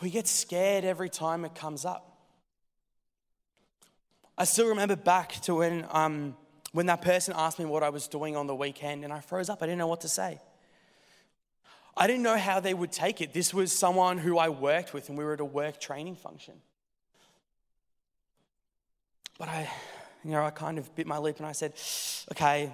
we 0.01 0.09
get 0.09 0.27
scared 0.27 0.83
every 0.83 1.09
time 1.09 1.45
it 1.45 1.55
comes 1.55 1.85
up. 1.85 2.17
I 4.37 4.43
still 4.43 4.67
remember 4.67 4.95
back 4.95 5.33
to 5.43 5.55
when, 5.55 5.85
um, 5.91 6.35
when 6.73 6.87
that 6.87 7.01
person 7.01 7.33
asked 7.37 7.57
me 7.57 7.65
what 7.65 7.83
I 7.83 7.89
was 7.89 8.07
doing 8.07 8.35
on 8.35 8.47
the 8.47 8.55
weekend, 8.55 9.03
and 9.03 9.13
I 9.13 9.21
froze 9.21 9.49
up. 9.49 9.63
I 9.63 9.65
didn't 9.65 9.79
know 9.79 9.87
what 9.87 10.01
to 10.01 10.09
say. 10.09 10.41
I 11.95 12.07
didn't 12.07 12.23
know 12.23 12.37
how 12.37 12.59
they 12.59 12.73
would 12.73 12.91
take 12.91 13.21
it. 13.21 13.33
This 13.33 13.53
was 13.53 13.71
someone 13.71 14.17
who 14.17 14.37
I 14.37 14.49
worked 14.49 14.93
with, 14.93 15.07
and 15.07 15.17
we 15.17 15.23
were 15.23 15.33
at 15.33 15.39
a 15.39 15.45
work 15.45 15.79
training 15.79 16.17
function. 16.17 16.55
But 19.37 19.47
I, 19.47 19.69
you 20.23 20.31
know, 20.31 20.43
I 20.43 20.49
kind 20.49 20.77
of 20.77 20.93
bit 20.95 21.07
my 21.07 21.17
lip 21.17 21.37
and 21.37 21.45
I 21.45 21.53
said, 21.53 21.73
okay, 22.31 22.71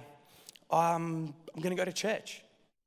um, 0.70 1.34
I'm 1.54 1.62
going 1.62 1.74
to 1.74 1.80
go 1.80 1.84
to 1.84 1.92
church 1.92 2.42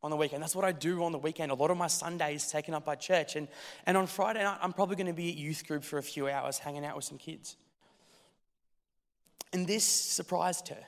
on 0.05 0.11
the 0.11 0.17
weekend. 0.17 0.43
That's 0.43 0.55
what 0.55 0.63
I 0.63 0.71
do 0.71 1.03
on 1.03 1.11
the 1.11 1.17
weekend. 1.17 1.51
A 1.51 1.55
lot 1.55 1.71
of 1.71 1.77
my 1.77 1.87
Sunday 1.87 2.35
is 2.35 2.47
taken 2.51 2.75
up 2.75 2.85
by 2.85 2.93
church. 2.93 3.35
And, 3.35 3.47
and 3.87 3.97
on 3.97 4.05
Friday 4.05 4.43
night, 4.43 4.59
I'm 4.61 4.71
probably 4.71 4.95
going 4.95 5.07
to 5.07 5.13
be 5.13 5.31
at 5.31 5.35
youth 5.35 5.67
group 5.67 5.83
for 5.83 5.97
a 5.97 6.03
few 6.03 6.29
hours, 6.29 6.59
hanging 6.59 6.85
out 6.85 6.95
with 6.95 7.05
some 7.05 7.17
kids. 7.17 7.57
And 9.51 9.65
this 9.65 9.83
surprised 9.83 10.67
her. 10.67 10.83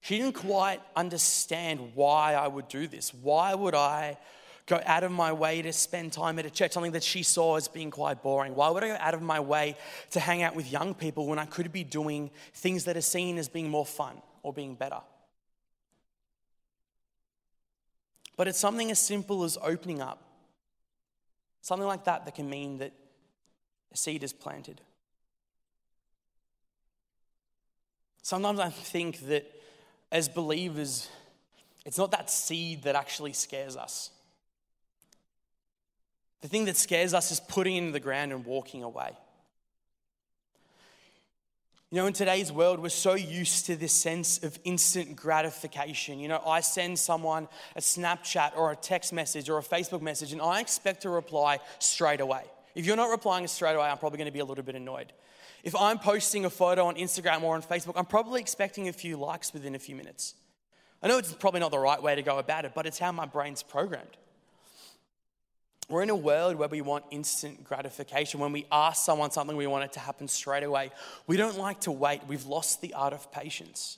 She 0.00 0.16
didn't 0.16 0.36
quite 0.36 0.80
understand 0.96 1.92
why 1.94 2.34
I 2.34 2.48
would 2.48 2.68
do 2.68 2.86
this. 2.86 3.12
Why 3.12 3.54
would 3.54 3.74
I 3.74 4.16
go 4.64 4.80
out 4.86 5.04
of 5.04 5.12
my 5.12 5.32
way 5.32 5.60
to 5.60 5.72
spend 5.74 6.14
time 6.14 6.38
at 6.38 6.46
a 6.46 6.50
church, 6.50 6.72
something 6.72 6.92
that 6.92 7.02
she 7.02 7.22
saw 7.22 7.56
as 7.56 7.68
being 7.68 7.90
quite 7.90 8.22
boring? 8.22 8.54
Why 8.54 8.70
would 8.70 8.82
I 8.82 8.88
go 8.88 8.96
out 8.98 9.12
of 9.12 9.20
my 9.20 9.40
way 9.40 9.76
to 10.12 10.20
hang 10.20 10.42
out 10.42 10.56
with 10.56 10.72
young 10.72 10.94
people 10.94 11.26
when 11.26 11.38
I 11.38 11.44
could 11.44 11.70
be 11.70 11.84
doing 11.84 12.30
things 12.54 12.84
that 12.84 12.96
are 12.96 13.02
seen 13.02 13.36
as 13.36 13.46
being 13.46 13.68
more 13.68 13.84
fun 13.84 14.22
or 14.42 14.54
being 14.54 14.74
better? 14.74 15.00
But 18.38 18.46
it's 18.46 18.58
something 18.58 18.90
as 18.92 19.00
simple 19.00 19.42
as 19.42 19.58
opening 19.60 20.00
up. 20.00 20.22
Something 21.60 21.88
like 21.88 22.04
that 22.04 22.24
that 22.24 22.36
can 22.36 22.48
mean 22.48 22.78
that 22.78 22.92
a 23.92 23.96
seed 23.96 24.22
is 24.22 24.32
planted. 24.32 24.80
Sometimes 28.22 28.60
I 28.60 28.70
think 28.70 29.26
that 29.26 29.44
as 30.12 30.28
believers, 30.28 31.08
it's 31.84 31.98
not 31.98 32.12
that 32.12 32.30
seed 32.30 32.84
that 32.84 32.94
actually 32.94 33.32
scares 33.32 33.76
us. 33.76 34.10
The 36.40 36.48
thing 36.48 36.66
that 36.66 36.76
scares 36.76 37.14
us 37.14 37.32
is 37.32 37.40
putting 37.40 37.74
it 37.74 37.78
in 37.80 37.92
the 37.92 37.98
ground 37.98 38.32
and 38.32 38.44
walking 38.44 38.84
away. 38.84 39.16
You 41.90 41.96
know, 41.96 42.06
in 42.06 42.12
today's 42.12 42.52
world, 42.52 42.80
we're 42.80 42.90
so 42.90 43.14
used 43.14 43.64
to 43.66 43.76
this 43.76 43.94
sense 43.94 44.42
of 44.44 44.58
instant 44.62 45.16
gratification. 45.16 46.18
You 46.18 46.28
know, 46.28 46.42
I 46.46 46.60
send 46.60 46.98
someone 46.98 47.48
a 47.76 47.80
Snapchat 47.80 48.54
or 48.58 48.70
a 48.70 48.76
text 48.76 49.10
message 49.10 49.48
or 49.48 49.56
a 49.56 49.62
Facebook 49.62 50.02
message, 50.02 50.34
and 50.34 50.42
I 50.42 50.60
expect 50.60 51.06
a 51.06 51.08
reply 51.08 51.60
straight 51.78 52.20
away. 52.20 52.42
If 52.74 52.84
you're 52.84 52.94
not 52.94 53.08
replying 53.08 53.46
straight 53.46 53.74
away, 53.74 53.86
I'm 53.86 53.96
probably 53.96 54.18
going 54.18 54.26
to 54.26 54.32
be 54.32 54.40
a 54.40 54.44
little 54.44 54.64
bit 54.64 54.74
annoyed. 54.74 55.14
If 55.64 55.74
I'm 55.74 55.98
posting 55.98 56.44
a 56.44 56.50
photo 56.50 56.84
on 56.84 56.96
Instagram 56.96 57.42
or 57.42 57.54
on 57.54 57.62
Facebook, 57.62 57.94
I'm 57.96 58.04
probably 58.04 58.42
expecting 58.42 58.88
a 58.88 58.92
few 58.92 59.16
likes 59.16 59.54
within 59.54 59.74
a 59.74 59.78
few 59.78 59.96
minutes. 59.96 60.34
I 61.02 61.08
know 61.08 61.16
it's 61.16 61.32
probably 61.32 61.60
not 61.60 61.70
the 61.70 61.78
right 61.78 62.02
way 62.02 62.14
to 62.14 62.22
go 62.22 62.38
about 62.38 62.66
it, 62.66 62.72
but 62.74 62.84
it's 62.84 62.98
how 62.98 63.12
my 63.12 63.24
brain's 63.24 63.62
programmed. 63.62 64.18
We're 65.88 66.02
in 66.02 66.10
a 66.10 66.16
world 66.16 66.56
where 66.56 66.68
we 66.68 66.82
want 66.82 67.04
instant 67.10 67.64
gratification. 67.64 68.40
When 68.40 68.52
we 68.52 68.66
ask 68.70 69.04
someone 69.04 69.30
something, 69.30 69.56
we 69.56 69.66
want 69.66 69.84
it 69.84 69.92
to 69.94 70.00
happen 70.00 70.28
straight 70.28 70.62
away. 70.62 70.90
We 71.26 71.38
don't 71.38 71.56
like 71.56 71.80
to 71.82 71.92
wait. 71.92 72.20
We've 72.28 72.44
lost 72.44 72.82
the 72.82 72.92
art 72.92 73.14
of 73.14 73.32
patience. 73.32 73.96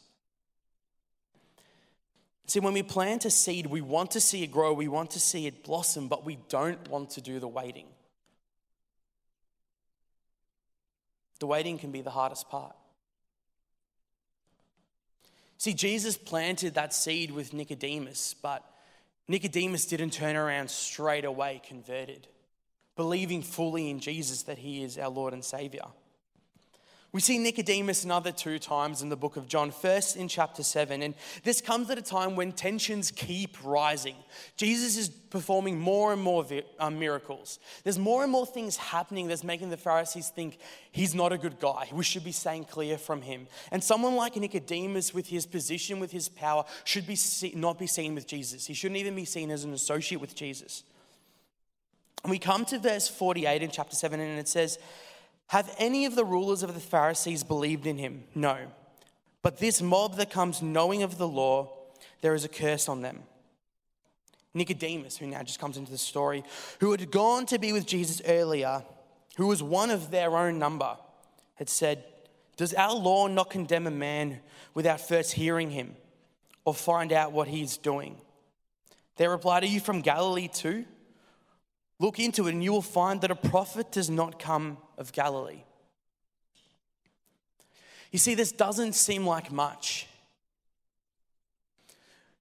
See, 2.46 2.60
when 2.60 2.74
we 2.74 2.82
plant 2.82 3.24
a 3.24 3.30
seed, 3.30 3.66
we 3.66 3.80
want 3.80 4.12
to 4.12 4.20
see 4.20 4.42
it 4.42 4.50
grow, 4.50 4.72
we 4.72 4.88
want 4.88 5.10
to 5.12 5.20
see 5.20 5.46
it 5.46 5.62
blossom, 5.62 6.08
but 6.08 6.24
we 6.24 6.36
don't 6.48 6.88
want 6.88 7.10
to 7.10 7.20
do 7.20 7.38
the 7.38 7.48
waiting. 7.48 7.86
The 11.38 11.46
waiting 11.46 11.78
can 11.78 11.90
be 11.90 12.02
the 12.02 12.10
hardest 12.10 12.48
part. 12.48 12.74
See, 15.58 15.74
Jesus 15.74 16.16
planted 16.16 16.74
that 16.74 16.94
seed 16.94 17.30
with 17.30 17.52
Nicodemus, 17.52 18.34
but 18.42 18.64
Nicodemus 19.30 19.86
didn't 19.86 20.10
turn 20.10 20.34
around 20.34 20.68
straight 20.68 21.24
away 21.24 21.62
converted, 21.64 22.26
believing 22.96 23.42
fully 23.42 23.88
in 23.88 24.00
Jesus 24.00 24.42
that 24.42 24.58
he 24.58 24.82
is 24.82 24.98
our 24.98 25.08
Lord 25.08 25.32
and 25.32 25.44
Savior. 25.44 25.84
We 27.12 27.20
see 27.20 27.38
Nicodemus 27.38 28.04
another 28.04 28.30
two 28.30 28.60
times 28.60 29.02
in 29.02 29.08
the 29.08 29.16
book 29.16 29.36
of 29.36 29.48
John, 29.48 29.72
first 29.72 30.14
in 30.14 30.28
chapter 30.28 30.62
7. 30.62 31.02
And 31.02 31.16
this 31.42 31.60
comes 31.60 31.90
at 31.90 31.98
a 31.98 32.02
time 32.02 32.36
when 32.36 32.52
tensions 32.52 33.10
keep 33.10 33.56
rising. 33.64 34.14
Jesus 34.56 34.96
is 34.96 35.08
performing 35.08 35.80
more 35.80 36.12
and 36.12 36.22
more 36.22 36.46
um, 36.78 37.00
miracles. 37.00 37.58
There's 37.82 37.98
more 37.98 38.22
and 38.22 38.30
more 38.30 38.46
things 38.46 38.76
happening 38.76 39.26
that's 39.26 39.42
making 39.42 39.70
the 39.70 39.76
Pharisees 39.76 40.28
think 40.28 40.58
he's 40.92 41.12
not 41.12 41.32
a 41.32 41.38
good 41.38 41.58
guy. 41.58 41.88
We 41.92 42.04
should 42.04 42.22
be 42.22 42.30
staying 42.30 42.66
clear 42.66 42.96
from 42.96 43.22
him. 43.22 43.48
And 43.72 43.82
someone 43.82 44.14
like 44.14 44.36
Nicodemus, 44.36 45.12
with 45.12 45.26
his 45.26 45.46
position, 45.46 45.98
with 45.98 46.12
his 46.12 46.28
power, 46.28 46.64
should 46.84 47.08
be 47.08 47.18
not 47.56 47.76
be 47.76 47.88
seen 47.88 48.14
with 48.14 48.28
Jesus. 48.28 48.66
He 48.66 48.74
shouldn't 48.74 48.98
even 48.98 49.16
be 49.16 49.24
seen 49.24 49.50
as 49.50 49.64
an 49.64 49.72
associate 49.72 50.20
with 50.20 50.36
Jesus. 50.36 50.84
And 52.22 52.30
we 52.30 52.38
come 52.38 52.64
to 52.66 52.78
verse 52.78 53.08
48 53.08 53.62
in 53.62 53.70
chapter 53.70 53.96
7, 53.96 54.20
and 54.20 54.38
it 54.38 54.46
says, 54.46 54.78
have 55.50 55.74
any 55.78 56.04
of 56.04 56.14
the 56.14 56.24
rulers 56.24 56.62
of 56.62 56.74
the 56.74 56.80
Pharisees 56.80 57.42
believed 57.42 57.84
in 57.84 57.98
him? 57.98 58.22
No. 58.36 58.56
But 59.42 59.58
this 59.58 59.82
mob 59.82 60.14
that 60.16 60.30
comes 60.30 60.62
knowing 60.62 61.02
of 61.02 61.18
the 61.18 61.26
law, 61.26 61.72
there 62.20 62.36
is 62.36 62.44
a 62.44 62.48
curse 62.48 62.88
on 62.88 63.02
them. 63.02 63.24
Nicodemus, 64.54 65.16
who 65.16 65.26
now 65.26 65.42
just 65.42 65.58
comes 65.58 65.76
into 65.76 65.90
the 65.90 65.98
story, 65.98 66.44
who 66.78 66.92
had 66.92 67.10
gone 67.10 67.46
to 67.46 67.58
be 67.58 67.72
with 67.72 67.84
Jesus 67.84 68.22
earlier, 68.26 68.84
who 69.38 69.48
was 69.48 69.60
one 69.60 69.90
of 69.90 70.12
their 70.12 70.36
own 70.36 70.60
number, 70.60 70.96
had 71.56 71.68
said, 71.68 72.04
Does 72.56 72.72
our 72.74 72.94
law 72.94 73.26
not 73.26 73.50
condemn 73.50 73.88
a 73.88 73.90
man 73.90 74.38
without 74.74 75.00
first 75.00 75.32
hearing 75.32 75.70
him 75.70 75.96
or 76.64 76.74
find 76.74 77.12
out 77.12 77.32
what 77.32 77.48
he 77.48 77.62
is 77.62 77.76
doing? 77.76 78.18
They 79.16 79.26
replied, 79.26 79.64
Are 79.64 79.66
you 79.66 79.80
from 79.80 80.00
Galilee 80.00 80.46
too? 80.46 80.84
Look 82.00 82.18
into 82.18 82.48
it, 82.48 82.54
and 82.54 82.64
you 82.64 82.72
will 82.72 82.82
find 82.82 83.20
that 83.20 83.30
a 83.30 83.36
prophet 83.36 83.92
does 83.92 84.08
not 84.08 84.38
come 84.38 84.78
of 84.96 85.12
Galilee. 85.12 85.62
You 88.10 88.18
see, 88.18 88.34
this 88.34 88.52
doesn't 88.52 88.94
seem 88.94 89.26
like 89.26 89.52
much. 89.52 90.06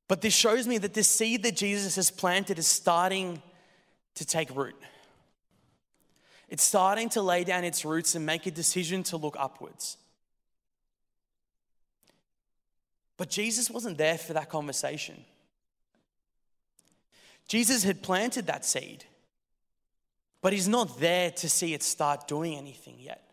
But 0.07 0.21
this 0.21 0.33
shows 0.33 0.65
me 0.65 0.77
that 0.79 0.93
this 0.93 1.09
seed 1.09 1.43
that 1.43 1.57
Jesus 1.57 1.97
has 1.97 2.09
planted 2.09 2.57
is 2.57 2.67
starting 2.67 3.41
to 4.15 4.25
take 4.25 4.55
root. 4.55 4.77
It's 6.47 6.63
starting 6.63 7.09
to 7.09 7.21
lay 7.21 7.43
down 7.43 7.65
its 7.65 7.83
roots 7.83 8.15
and 8.15 8.25
make 8.25 8.45
a 8.45 8.51
decision 8.51 9.03
to 9.03 9.17
look 9.17 9.35
upwards. 9.37 9.97
But 13.17 13.29
Jesus 13.29 13.69
wasn't 13.69 13.97
there 13.97 14.17
for 14.17 14.31
that 14.33 14.49
conversation. 14.49 15.25
Jesus 17.49 17.83
had 17.83 18.01
planted 18.01 18.47
that 18.47 18.63
seed. 18.63 19.03
But 20.41 20.53
he's 20.53 20.67
not 20.67 20.99
there 20.99 21.31
to 21.31 21.49
see 21.49 21.73
it 21.73 21.83
start 21.83 22.27
doing 22.27 22.55
anything 22.55 22.95
yet. 22.99 23.23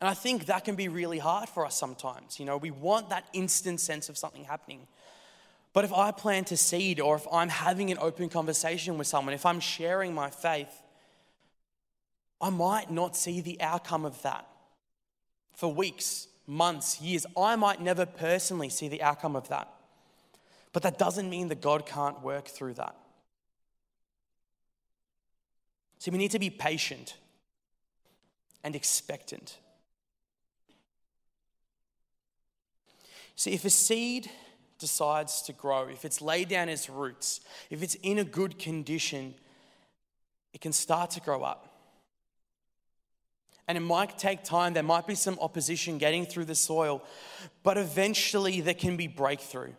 And 0.00 0.08
I 0.08 0.14
think 0.14 0.46
that 0.46 0.64
can 0.64 0.74
be 0.74 0.88
really 0.88 1.18
hard 1.18 1.48
for 1.48 1.64
us 1.64 1.76
sometimes. 1.76 2.38
You 2.38 2.46
know, 2.46 2.56
we 2.56 2.70
want 2.70 3.10
that 3.10 3.24
instant 3.32 3.80
sense 3.80 4.08
of 4.08 4.18
something 4.18 4.44
happening. 4.44 4.86
But 5.72 5.84
if 5.84 5.92
I 5.92 6.10
plant 6.10 6.52
a 6.52 6.56
seed 6.56 7.00
or 7.00 7.16
if 7.16 7.26
I'm 7.30 7.48
having 7.48 7.90
an 7.90 7.98
open 8.00 8.28
conversation 8.28 8.98
with 8.98 9.06
someone, 9.06 9.34
if 9.34 9.46
I'm 9.46 9.60
sharing 9.60 10.14
my 10.14 10.30
faith, 10.30 10.82
I 12.40 12.50
might 12.50 12.90
not 12.90 13.16
see 13.16 13.40
the 13.40 13.60
outcome 13.60 14.04
of 14.04 14.20
that 14.22 14.46
for 15.54 15.72
weeks, 15.72 16.28
months, 16.46 17.00
years. 17.00 17.26
I 17.36 17.56
might 17.56 17.80
never 17.80 18.06
personally 18.06 18.68
see 18.68 18.88
the 18.88 19.02
outcome 19.02 19.36
of 19.36 19.48
that. 19.48 19.68
But 20.72 20.82
that 20.82 20.98
doesn't 20.98 21.28
mean 21.28 21.48
that 21.48 21.62
God 21.62 21.86
can't 21.86 22.22
work 22.22 22.48
through 22.48 22.74
that. 22.74 22.94
See, 25.98 26.10
we 26.10 26.18
need 26.18 26.30
to 26.32 26.38
be 26.38 26.50
patient 26.50 27.16
and 28.62 28.76
expectant. 28.76 29.58
See, 33.34 33.52
if 33.52 33.64
a 33.64 33.70
seed 33.70 34.30
decides 34.78 35.42
to 35.42 35.52
grow, 35.52 35.88
if 35.88 36.04
it's 36.04 36.20
laid 36.20 36.48
down 36.48 36.68
its 36.68 36.88
roots, 36.88 37.40
if 37.70 37.82
it's 37.82 37.94
in 37.96 38.18
a 38.18 38.24
good 38.24 38.58
condition, 38.58 39.34
it 40.52 40.60
can 40.60 40.72
start 40.72 41.10
to 41.12 41.20
grow 41.20 41.42
up. 41.42 41.72
And 43.68 43.76
it 43.76 43.82
might 43.82 44.16
take 44.16 44.44
time, 44.44 44.74
there 44.74 44.82
might 44.82 45.06
be 45.06 45.14
some 45.14 45.38
opposition 45.40 45.98
getting 45.98 46.24
through 46.24 46.44
the 46.44 46.54
soil, 46.54 47.02
but 47.62 47.76
eventually 47.76 48.60
there 48.60 48.74
can 48.74 48.96
be 48.96 49.06
breakthrough. 49.06 49.72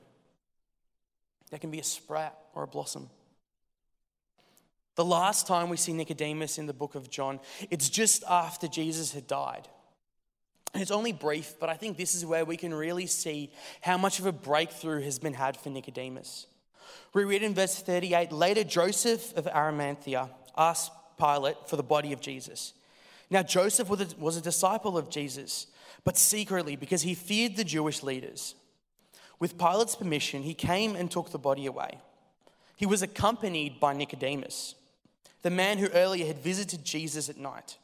There 1.49 1.59
can 1.59 1.71
be 1.71 1.79
a 1.79 1.83
sprout 1.83 2.35
or 2.53 2.63
a 2.63 2.67
blossom. 2.67 3.09
The 4.97 5.05
last 5.05 5.45
time 5.45 5.69
we 5.69 5.77
see 5.77 5.93
Nicodemus 5.93 6.57
in 6.57 6.65
the 6.65 6.73
book 6.73 6.95
of 6.95 7.11
John, 7.11 7.39
it's 7.69 7.87
just 7.87 8.23
after 8.27 8.67
Jesus 8.67 9.13
had 9.13 9.27
died. 9.27 9.67
And 10.73 10.81
it's 10.81 10.89
only 10.89 11.13
brief, 11.13 11.53
but 11.59 11.69
I 11.69 11.75
think 11.75 11.97
this 11.97 12.15
is 12.15 12.25
where 12.25 12.43
we 12.43 12.57
can 12.57 12.73
really 12.73 13.05
see 13.05 13.51
how 13.81 13.99
much 13.99 14.17
of 14.17 14.25
a 14.25 14.31
breakthrough 14.31 15.01
has 15.03 15.19
been 15.19 15.35
had 15.35 15.55
for 15.55 15.69
Nicodemus. 15.69 16.47
We 17.13 17.25
read 17.25 17.43
in 17.43 17.53
verse 17.53 17.79
38 17.79 18.31
later, 18.31 18.63
Joseph 18.63 19.37
of 19.37 19.47
Arimathea 19.47 20.31
asked 20.57 20.91
Pilate 21.19 21.69
for 21.69 21.75
the 21.75 21.83
body 21.83 22.11
of 22.11 22.19
Jesus. 22.19 22.73
Now, 23.29 23.43
Joseph 23.43 23.89
was 23.89 24.01
a, 24.01 24.07
was 24.17 24.35
a 24.35 24.41
disciple 24.41 24.97
of 24.97 25.11
Jesus, 25.11 25.67
but 26.05 26.17
secretly 26.17 26.75
because 26.75 27.03
he 27.03 27.13
feared 27.13 27.55
the 27.55 27.63
Jewish 27.63 28.01
leaders. 28.01 28.55
With 29.39 29.59
Pilate's 29.59 29.95
permission, 29.95 30.41
he 30.41 30.55
came 30.55 30.95
and 30.95 31.11
took 31.11 31.29
the 31.29 31.37
body 31.37 31.67
away. 31.67 31.99
He 32.75 32.87
was 32.87 33.03
accompanied 33.03 33.79
by 33.79 33.93
Nicodemus 33.93 34.73
the 35.47 35.51
man 35.51 35.77
who 35.77 35.87
earlier 35.93 36.27
had 36.27 36.39
visited 36.39 36.83
Jesus 36.83 37.29
at 37.29 37.37
night. 37.37 37.77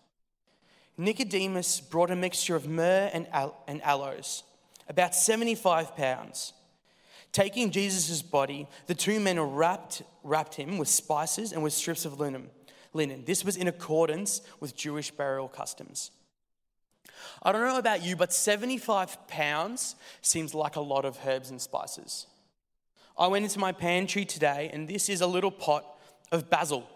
Nicodemus 0.98 1.80
brought 1.80 2.12
a 2.12 2.16
mixture 2.16 2.58
of 2.58 2.68
myrrh 2.68 3.10
and, 3.14 3.26
and 3.70 3.82
aloes, 3.84 4.44
about 4.90 5.16
75 5.16 5.96
pounds. 5.96 6.52
Taking 7.32 7.72
Jesus' 7.72 8.22
body, 8.22 8.68
the 8.88 8.94
two 8.94 9.18
men 9.22 9.40
wrapped, 9.40 10.02
wrapped 10.26 10.56
him 10.56 10.78
with 10.78 10.90
spices 10.90 11.54
and 11.54 11.64
with 11.64 11.72
strips 11.72 12.04
of 12.04 12.20
linen. 12.20 12.50
linen. 12.92 13.24
This 13.24 13.46
was 13.46 13.56
in 13.56 13.70
accordance 13.70 14.42
with 14.60 14.76
Jewish 14.76 15.10
burial 15.12 15.48
customs. 15.48 16.12
I 17.44 17.54
don't 17.54 17.66
know 17.66 17.78
about 17.78 18.04
you, 18.04 18.18
but 18.18 18.34
75 18.34 19.30
pounds 19.30 19.96
seems 20.22 20.54
like 20.54 20.76
a 20.76 20.82
lot 20.82 21.06
of 21.06 21.18
herbs 21.26 21.50
and 21.50 21.62
spices. 21.62 22.28
I 23.18 23.28
went 23.28 23.46
into 23.46 23.60
my 23.60 23.72
pantry 23.72 24.26
today, 24.26 24.70
and 24.74 24.86
this 24.86 25.08
is 25.08 25.22
a 25.22 25.28
little 25.28 25.50
pot 25.50 25.86
of 26.30 26.50
basil 26.50 26.90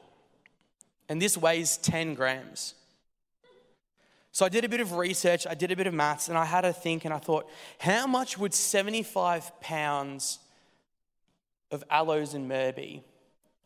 and 1.09 1.21
this 1.21 1.37
weighs 1.37 1.77
10 1.77 2.15
grams. 2.15 2.73
So 4.31 4.45
I 4.45 4.49
did 4.49 4.63
a 4.63 4.69
bit 4.69 4.81
of 4.81 4.93
research, 4.93 5.47
I 5.47 5.55
did 5.55 5.71
a 5.71 5.75
bit 5.75 5.87
of 5.87 5.93
maths, 5.93 6.29
and 6.29 6.37
I 6.37 6.45
had 6.45 6.61
to 6.61 6.71
think 6.71 7.05
and 7.05 7.13
I 7.13 7.17
thought, 7.17 7.49
how 7.79 8.05
much 8.05 8.37
would 8.37 8.53
75 8.53 9.59
pounds 9.61 10.39
of 11.71 11.83
aloes 11.89 12.33
and 12.33 12.47
myrrh 12.47 12.71
be? 12.71 13.03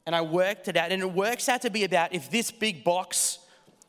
And 0.05 0.15
I 0.15 0.21
worked 0.21 0.67
it 0.67 0.77
out, 0.77 0.91
and 0.91 1.01
it 1.01 1.11
works 1.11 1.49
out 1.49 1.61
to 1.63 1.69
be 1.69 1.83
about 1.83 2.13
if 2.13 2.31
this 2.31 2.51
big 2.51 2.83
box 2.83 3.39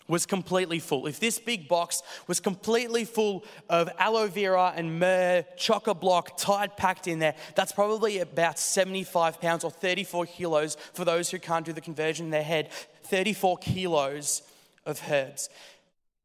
was 0.08 0.26
completely 0.26 0.78
full, 0.78 1.06
if 1.06 1.20
this 1.20 1.38
big 1.38 1.68
box 1.68 2.02
was 2.26 2.40
completely 2.40 3.04
full 3.04 3.44
of 3.68 3.88
aloe 3.98 4.26
vera 4.26 4.72
and 4.76 4.98
myrrh, 4.98 5.44
chocolate 5.56 6.00
block, 6.00 6.36
tight 6.36 6.76
packed 6.76 7.06
in 7.06 7.18
there, 7.18 7.34
that's 7.54 7.72
probably 7.72 8.18
about 8.18 8.58
75 8.58 9.40
pounds 9.40 9.64
or 9.64 9.70
34 9.70 10.26
kilos 10.26 10.76
for 10.92 11.04
those 11.04 11.30
who 11.30 11.38
can't 11.38 11.64
do 11.64 11.72
the 11.72 11.80
conversion 11.80 12.26
in 12.26 12.30
their 12.30 12.42
head. 12.42 12.68
34 13.12 13.58
kilos 13.58 14.40
of 14.86 14.98
herbs. 15.10 15.50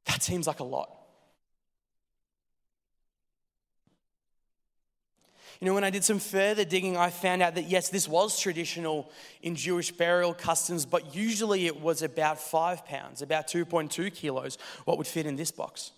That 0.05 0.23
seems 0.23 0.47
like 0.47 0.61
a 0.61 0.63
lot. 0.63 0.89
You 5.59 5.67
know, 5.67 5.73
when 5.73 5.83
I 5.83 5.89
did 5.89 6.05
some 6.05 6.19
further 6.19 6.63
digging, 6.63 6.95
I 6.95 7.09
found 7.09 7.41
out 7.41 7.55
that 7.55 7.65
yes, 7.67 7.89
this 7.89 8.07
was 8.07 8.39
traditional 8.39 9.11
in 9.41 9.57
Jewish 9.57 9.91
burial 9.91 10.33
customs, 10.33 10.85
but 10.85 11.13
usually 11.13 11.65
it 11.65 11.81
was 11.81 12.03
about 12.03 12.39
five 12.39 12.85
pounds, 12.85 13.21
about 13.21 13.49
2.2 13.49 14.13
kilos, 14.13 14.57
what 14.85 14.97
would 14.97 15.07
fit 15.07 15.25
in 15.25 15.35
this 15.35 15.51
box. 15.51 15.91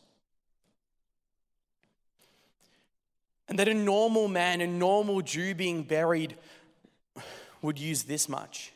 And 3.47 3.59
that 3.59 3.67
a 3.67 3.75
normal 3.75 4.27
man, 4.27 4.59
a 4.59 4.65
normal 4.65 5.21
Jew 5.21 5.53
being 5.53 5.83
buried, 5.83 6.35
would 7.61 7.77
use 7.77 8.03
this 8.03 8.27
much. 8.27 8.71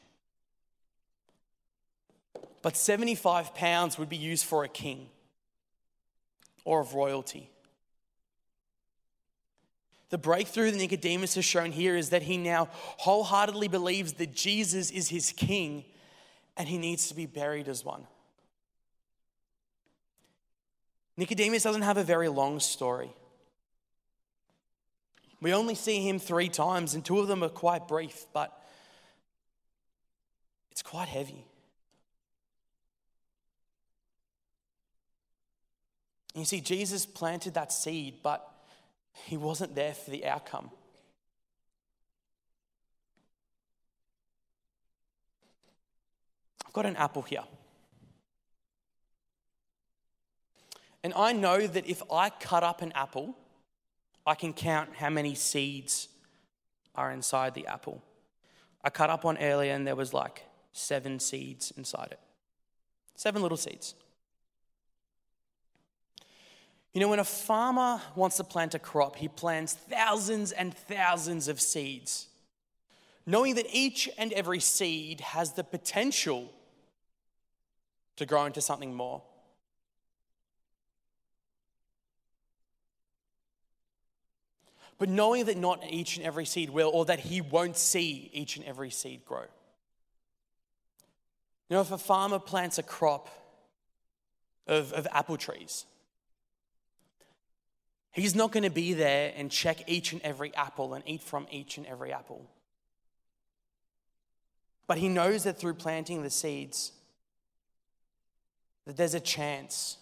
But 2.64 2.78
75 2.78 3.54
pounds 3.54 4.00
would 4.00 4.10
be 4.10 4.18
used 4.18 4.46
for 4.46 4.64
a 4.64 4.70
king 4.70 5.10
or 6.64 6.80
of 6.80 6.96
royalty. 6.96 7.52
The 10.10 10.18
breakthrough 10.18 10.72
that 10.72 10.78
Nicodemus 10.78 11.36
has 11.36 11.44
shown 11.44 11.72
here 11.72 11.98
is 11.98 12.10
that 12.10 12.24
he 12.24 12.38
now 12.38 12.70
wholeheartedly 12.72 13.68
believes 13.68 14.14
that 14.14 14.34
Jesus 14.34 14.90
is 14.92 15.10
his 15.10 15.32
king 15.34 15.84
and 16.56 16.68
he 16.68 16.78
needs 16.78 17.10
to 17.10 17.16
be 17.16 17.26
buried 17.26 17.68
as 17.68 17.84
one. 17.84 18.08
Nicodemus 21.18 21.64
doesn't 21.64 21.82
have 21.82 21.98
a 21.98 22.04
very 22.04 22.30
long 22.30 22.60
story. 22.60 23.12
We 25.42 25.54
only 25.54 25.76
see 25.76 26.08
him 26.08 26.20
three 26.20 26.48
times, 26.48 26.96
and 26.96 27.04
two 27.04 27.20
of 27.20 27.28
them 27.28 27.44
are 27.44 27.50
quite 27.50 27.88
brief, 27.88 28.26
but 28.34 28.58
it's 30.72 30.82
quite 30.82 31.10
heavy. 31.10 31.46
You 36.34 36.46
see, 36.46 36.62
Jesus 36.62 37.06
planted 37.06 37.54
that 37.54 37.72
seed, 37.72 38.16
but 38.24 38.48
he 39.26 39.38
wasn't 39.38 39.76
there 39.76 39.94
for 39.94 40.10
the 40.10 40.26
outcome. 40.26 40.72
I've 46.66 46.74
got 46.74 46.86
an 46.88 46.96
apple 46.96 47.22
here. 47.22 47.44
And 51.04 51.14
I 51.16 51.34
know 51.34 51.68
that 51.68 51.86
if 51.86 52.02
I 52.12 52.30
cut 52.30 52.64
up 52.64 52.82
an 52.82 52.92
apple, 52.96 53.38
I 54.26 54.36
can 54.36 54.54
count 54.54 54.96
how 54.96 55.10
many 55.10 55.36
seeds 55.36 56.08
are 56.96 57.12
inside 57.12 57.54
the 57.54 57.68
apple. 57.68 58.02
I 58.84 58.90
cut 58.90 59.10
up 59.10 59.24
one 59.24 59.38
earlier 59.38 59.74
and 59.74 59.86
there 59.86 59.96
was 59.96 60.14
like 60.14 60.46
seven 60.72 61.20
seeds 61.20 61.72
inside 61.78 62.08
it. 62.12 62.20
Seven 63.16 63.42
little 63.42 63.58
seeds. 63.58 63.96
You 66.94 67.02
know, 67.02 67.08
when 67.08 67.20
a 67.20 67.24
farmer 67.24 68.00
wants 68.16 68.38
to 68.38 68.44
plant 68.44 68.76
a 68.76 68.80
crop, 68.80 69.16
he 69.16 69.28
plants 69.28 69.74
thousands 69.74 70.52
and 70.52 70.76
thousands 70.76 71.48
of 71.48 71.60
seeds, 71.60 72.28
knowing 73.26 73.56
that 73.56 73.66
each 73.72 74.08
and 74.18 74.32
every 74.34 74.60
seed 74.60 75.20
has 75.22 75.54
the 75.54 75.64
potential 75.64 76.54
to 78.18 78.28
grow 78.28 78.46
into 78.46 78.62
something 78.62 78.94
more. 78.94 79.24
But 85.00 85.10
knowing 85.10 85.46
that 85.46 85.58
not 85.58 85.84
each 85.90 86.18
and 86.18 86.26
every 86.26 86.46
seed 86.46 86.70
will, 86.70 86.92
or 86.94 87.06
that 87.06 87.20
he 87.20 87.42
won't 87.42 87.76
see 87.76 88.30
each 88.32 88.56
and 88.56 88.66
every 88.66 88.92
seed 88.92 89.26
grow. 89.26 89.46
You 91.70 91.78
know, 91.78 91.82
if 91.82 91.92
a 91.92 91.98
farmer 91.98 92.38
plants 92.38 92.78
a 92.78 92.84
crop 92.84 93.30
of, 94.68 94.94
of 94.94 95.08
apple 95.12 95.38
trees, 95.38 95.86
He's 98.14 98.36
not 98.36 98.52
going 98.52 98.64
to 98.64 98.70
be 98.70 98.94
there 98.94 99.34
and 99.36 99.50
check 99.50 99.90
each 99.90 100.14
and 100.14 100.22
every 100.22 100.56
apple 100.56 100.94
and 100.94 101.04
eat 101.08 101.22
from 101.22 101.48
each 101.50 101.78
and 101.78 101.88
every 101.88 102.14
apple. 102.14 102.48
But 104.86 105.00
he 105.00 105.10
knows 105.10 105.46
that 105.46 105.58
through 105.58 105.74
planting 105.74 106.22
the 106.22 106.30
seeds, 106.30 106.92
that 108.86 108.98
there's 108.98 109.16
a 109.16 109.20
chance 109.20 109.98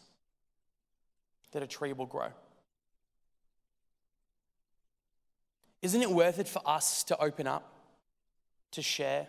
that 1.54 1.64
a 1.64 1.68
tree 1.68 1.94
will 1.94 2.06
grow. 2.06 2.28
Isn't 5.82 6.02
it 6.02 6.12
worth 6.12 6.38
it 6.38 6.50
for 6.50 6.62
us 6.66 7.04
to 7.06 7.18
open 7.18 7.48
up, 7.48 7.74
to 8.72 8.82
share, 8.82 9.28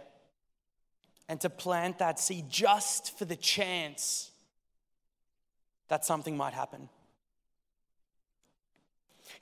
and 1.28 1.40
to 1.40 1.48
plant 1.48 1.98
that 2.00 2.18
seed 2.18 2.50
just 2.50 3.16
for 3.16 3.26
the 3.26 3.36
chance 3.36 4.32
that 5.86 6.04
something 6.04 6.36
might 6.36 6.52
happen? 6.52 6.88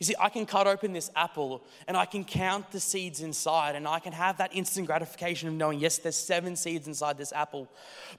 You 0.00 0.06
see, 0.06 0.14
I 0.18 0.30
can 0.30 0.46
cut 0.46 0.66
open 0.66 0.94
this 0.94 1.10
apple 1.14 1.62
and 1.86 1.94
I 1.94 2.06
can 2.06 2.24
count 2.24 2.70
the 2.70 2.80
seeds 2.80 3.20
inside 3.20 3.76
and 3.76 3.86
I 3.86 3.98
can 3.98 4.14
have 4.14 4.38
that 4.38 4.56
instant 4.56 4.86
gratification 4.86 5.46
of 5.46 5.54
knowing, 5.54 5.78
yes, 5.78 5.98
there's 5.98 6.16
seven 6.16 6.56
seeds 6.56 6.88
inside 6.88 7.18
this 7.18 7.34
apple. 7.34 7.68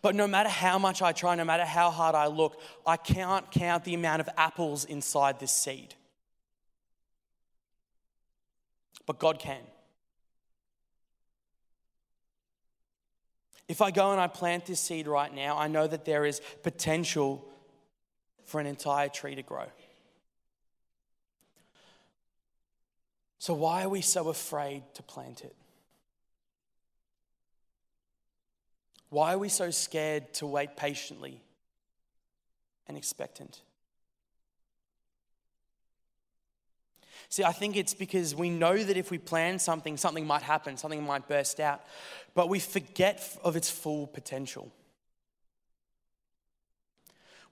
But 0.03 0.13
no 0.13 0.27
matter 0.27 0.47
how 0.47 0.77
much 0.77 1.01
I 1.01 1.11
try, 1.11 1.33
no 1.33 1.43
matter 1.43 1.65
how 1.65 1.89
hard 1.89 2.13
I 2.13 2.27
look, 2.27 2.61
I 2.85 2.97
can't 2.97 3.49
count 3.49 3.83
the 3.83 3.95
amount 3.95 4.21
of 4.21 4.29
apples 4.37 4.85
inside 4.85 5.39
this 5.39 5.51
seed. 5.51 5.95
But 9.07 9.17
God 9.17 9.39
can. 9.39 9.61
If 13.67 13.81
I 13.81 13.89
go 13.89 14.11
and 14.11 14.21
I 14.21 14.27
plant 14.27 14.67
this 14.67 14.79
seed 14.79 15.07
right 15.07 15.33
now, 15.33 15.57
I 15.57 15.67
know 15.67 15.87
that 15.87 16.05
there 16.05 16.25
is 16.25 16.41
potential 16.61 17.43
for 18.45 18.59
an 18.59 18.67
entire 18.67 19.09
tree 19.09 19.33
to 19.33 19.41
grow. 19.41 19.65
So, 23.41 23.55
why 23.55 23.81
are 23.81 23.89
we 23.89 24.01
so 24.01 24.29
afraid 24.29 24.83
to 24.93 25.01
plant 25.01 25.41
it? 25.41 25.55
Why 29.09 29.33
are 29.33 29.39
we 29.39 29.49
so 29.49 29.71
scared 29.71 30.31
to 30.35 30.45
wait 30.45 30.77
patiently 30.77 31.41
and 32.87 32.95
expectant? 32.95 33.61
See, 37.29 37.43
I 37.43 37.51
think 37.51 37.77
it's 37.77 37.95
because 37.95 38.35
we 38.35 38.51
know 38.51 38.77
that 38.77 38.95
if 38.95 39.09
we 39.09 39.17
plan 39.17 39.57
something, 39.57 39.97
something 39.97 40.27
might 40.27 40.43
happen, 40.43 40.77
something 40.77 41.03
might 41.03 41.27
burst 41.27 41.59
out, 41.59 41.81
but 42.35 42.47
we 42.47 42.59
forget 42.59 43.27
of 43.43 43.55
its 43.55 43.71
full 43.71 44.05
potential. 44.05 44.71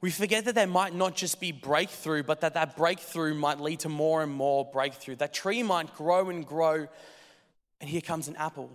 We 0.01 0.11
forget 0.11 0.45
that 0.45 0.55
there 0.55 0.67
might 0.67 0.95
not 0.95 1.15
just 1.15 1.41
be 1.41 1.51
breakthrough, 1.51 2.23
but 2.23 2.41
that 2.41 2.53
that 2.53 2.77
breakthrough 2.77 3.33
might 3.33 3.59
lead 3.59 3.81
to 3.81 3.89
more 3.89 4.23
and 4.23 4.31
more 4.31 4.63
breakthrough. 4.63 5.15
That 5.17 5.33
tree 5.33 5.61
might 5.61 5.93
grow 5.93 6.29
and 6.29 6.45
grow, 6.45 6.87
and 7.81 7.89
here 7.89 8.01
comes 8.01 8.29
an 8.29 8.37
apple, 8.37 8.71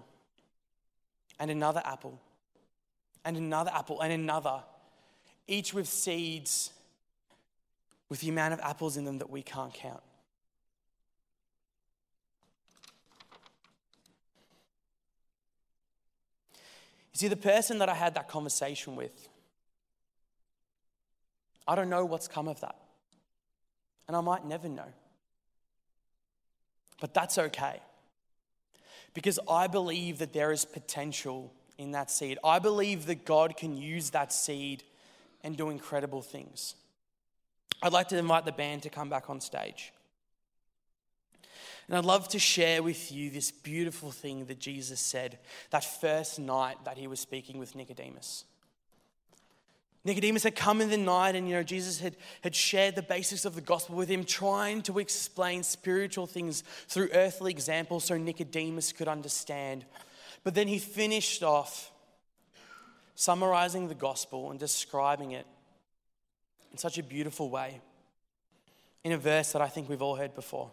and 1.41 1.51
another 1.51 1.83
apple, 1.85 2.21
and 3.25 3.39
another 3.39 3.71
apple, 3.75 4.03
and 4.03 4.13
another, 4.13 4.63
each 5.47 5.73
with 5.73 5.89
seeds 5.89 6.73
with 8.11 8.21
the 8.21 8.29
amount 8.29 8.53
of 8.53 8.61
apples 8.61 8.99
in 8.99 9.05
them 9.07 9.19
that 9.19 9.31
we 9.31 9.43
can't 9.43 9.73
count. 9.73 10.03
You 17.15 17.19
see, 17.19 17.29
the 17.29 17.37
person 17.37 17.79
that 17.79 17.89
I 17.89 17.95
had 17.95 18.15
that 18.15 18.29
conversation 18.29 18.95
with, 18.95 19.29
I 21.67 21.75
don't 21.75 21.89
know 21.89 22.05
what's 22.05 22.29
come 22.29 22.49
of 22.49 22.61
that. 22.61 22.77
And 24.07 24.17
I 24.17 24.21
might 24.21 24.45
never 24.45 24.69
know. 24.69 24.93
But 27.01 27.15
that's 27.15 27.39
okay. 27.39 27.81
Because 29.15 29.39
I 29.49 29.67
believe 29.67 30.19
that 30.19 30.33
there 30.33 30.53
is 30.53 30.65
potential 30.65 31.53
in 31.79 31.93
that 31.93 32.11
seed. 32.11 32.39
I 32.45 32.59
believe 32.59 33.07
that 33.07 33.25
God 33.25 33.57
can 33.57 33.77
use 33.77 34.11
that 34.11 34.33
seed 34.33 34.83
and 35.43 35.57
do 35.57 35.71
incredible 35.71 36.23
things. 36.23 36.75
I'd 37.83 37.93
like 37.93 38.09
to 38.09 38.19
invite 38.19 38.45
the 38.45 38.53
band 38.53 38.83
to 38.83 38.91
come 38.91 39.11
back 39.11 39.29
on 39.29 39.41
stage. 39.41 39.93
And 41.87 41.97
I'd 41.97 42.05
love 42.05 42.29
to 42.29 42.39
share 42.39 42.83
with 42.83 43.13
you 43.13 43.31
this 43.31 43.51
beautiful 43.51 44.11
thing 44.11 44.47
that 44.47 44.59
Jesus 44.59 45.01
said 45.01 45.39
that 45.71 45.85
first 45.85 46.39
night 46.39 46.77
that 46.85 46.97
he 46.97 47.07
was 47.07 47.21
speaking 47.21 47.59
with 47.59 47.75
Nicodemus. 47.75 48.45
Nicodemus 50.05 50.43
had 50.43 50.55
come 50.55 50.83
in 50.83 50.91
the 50.91 50.99
night, 50.99 51.35
and 51.35 51.49
you 51.49 51.55
know, 51.55 51.63
Jesus 51.63 51.99
had, 51.99 52.17
had 52.43 52.55
shared 52.55 52.95
the 52.95 53.03
basics 53.03 53.47
of 53.47 53.55
the 53.55 53.63
gospel 53.63 53.97
with 53.97 54.09
him, 54.09 54.25
trying 54.25 54.83
to 54.83 54.99
explain 54.99 55.63
spiritual 55.63 56.27
things 56.27 56.63
through 56.89 57.09
earthly 57.15 57.51
examples 57.51 58.05
so 58.05 58.19
Nicodemus 58.19 58.93
could 58.93 59.09
understand. 59.09 59.87
But 60.43 60.55
then 60.55 60.69
he 60.69 60.79
finished 60.79 61.43
off 61.43 61.91
summarizing 63.15 63.89
the 63.89 63.95
gospel 63.95 64.51
and 64.51 64.61
describing 64.61 65.33
it 65.33 65.47
in 66.71 66.77
such 66.77 66.99
a 66.99 67.03
beautiful 67.03 67.49
way 67.49 67.81
in 69.05 69.13
a 69.13 69.19
verse 69.19 69.53
that 69.53 69.63
I 69.63 69.69
think 69.69 69.89
we've 69.89 70.03
all 70.03 70.17
heard 70.17 70.35
before. 70.35 70.71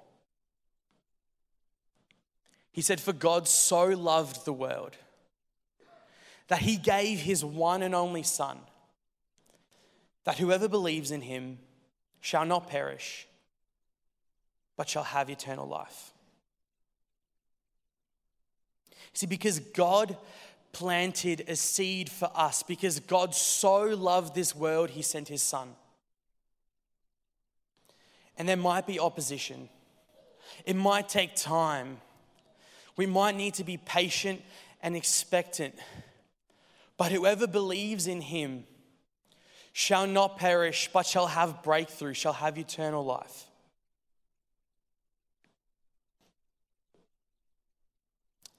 He 2.72 2.82
said, 2.82 3.00
For 3.00 3.14
God 3.14 3.48
so 3.48 3.86
loved 3.86 4.46
the 4.46 4.54
world 4.54 4.98
that 6.48 6.60
he 6.60 6.78
gave 6.78 7.20
his 7.20 7.46
one 7.46 7.82
and 7.82 7.94
only 7.94 8.24
Son, 8.24 8.58
that 10.24 10.38
whoever 10.38 10.68
believes 10.68 11.12
in 11.12 11.22
him 11.22 11.60
shall 12.20 12.46
not 12.46 12.68
perish, 12.68 13.28
but 14.78 14.88
shall 14.88 15.04
have 15.04 15.30
eternal 15.30 15.68
life. 15.68 16.12
See, 19.14 19.26
because 19.26 19.60
God 19.60 20.16
planted 20.72 21.44
a 21.48 21.56
seed 21.56 22.10
for 22.10 22.32
us, 22.34 22.64
because 22.64 23.00
God 23.00 23.36
so 23.36 23.84
loved 23.84 24.36
this 24.36 24.56
world, 24.56 24.92
he 24.92 25.02
sent 25.02 25.28
his 25.28 25.42
Son. 25.42 25.76
And 28.38 28.48
there 28.48 28.58
might 28.58 28.88
be 28.88 29.00
opposition, 29.00 29.70
it 30.66 30.76
might 30.76 31.10
take 31.10 31.36
time. 31.36 32.00
We 32.98 33.06
might 33.06 33.36
need 33.36 33.54
to 33.56 33.64
be 33.64 33.78
patient 33.78 34.42
and 34.84 34.96
expectant. 34.96 35.76
But 36.98 37.12
whoever 37.12 37.48
believes 37.48 38.06
in 38.06 38.22
him 38.22 38.66
shall 39.74 40.08
not 40.08 40.38
perish, 40.38 40.90
but 40.92 41.06
shall 41.06 41.28
have 41.28 41.64
breakthrough, 41.64 42.14
shall 42.14 42.34
have 42.34 42.58
eternal 42.58 43.04
life. 43.04 43.46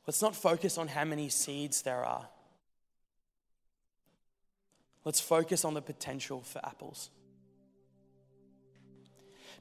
Let's 0.07 0.23
not 0.23 0.35
focus 0.35 0.79
on 0.79 0.89
how 0.89 1.05
many 1.05 1.29
seeds 1.29 1.83
there 1.83 2.05
are. 2.05 2.27
Let's 5.05 5.21
focus 5.21 5.65
on 5.65 5.75
the 5.75 5.83
potential 5.83 6.43
for 6.43 6.65
apples. 6.65 7.11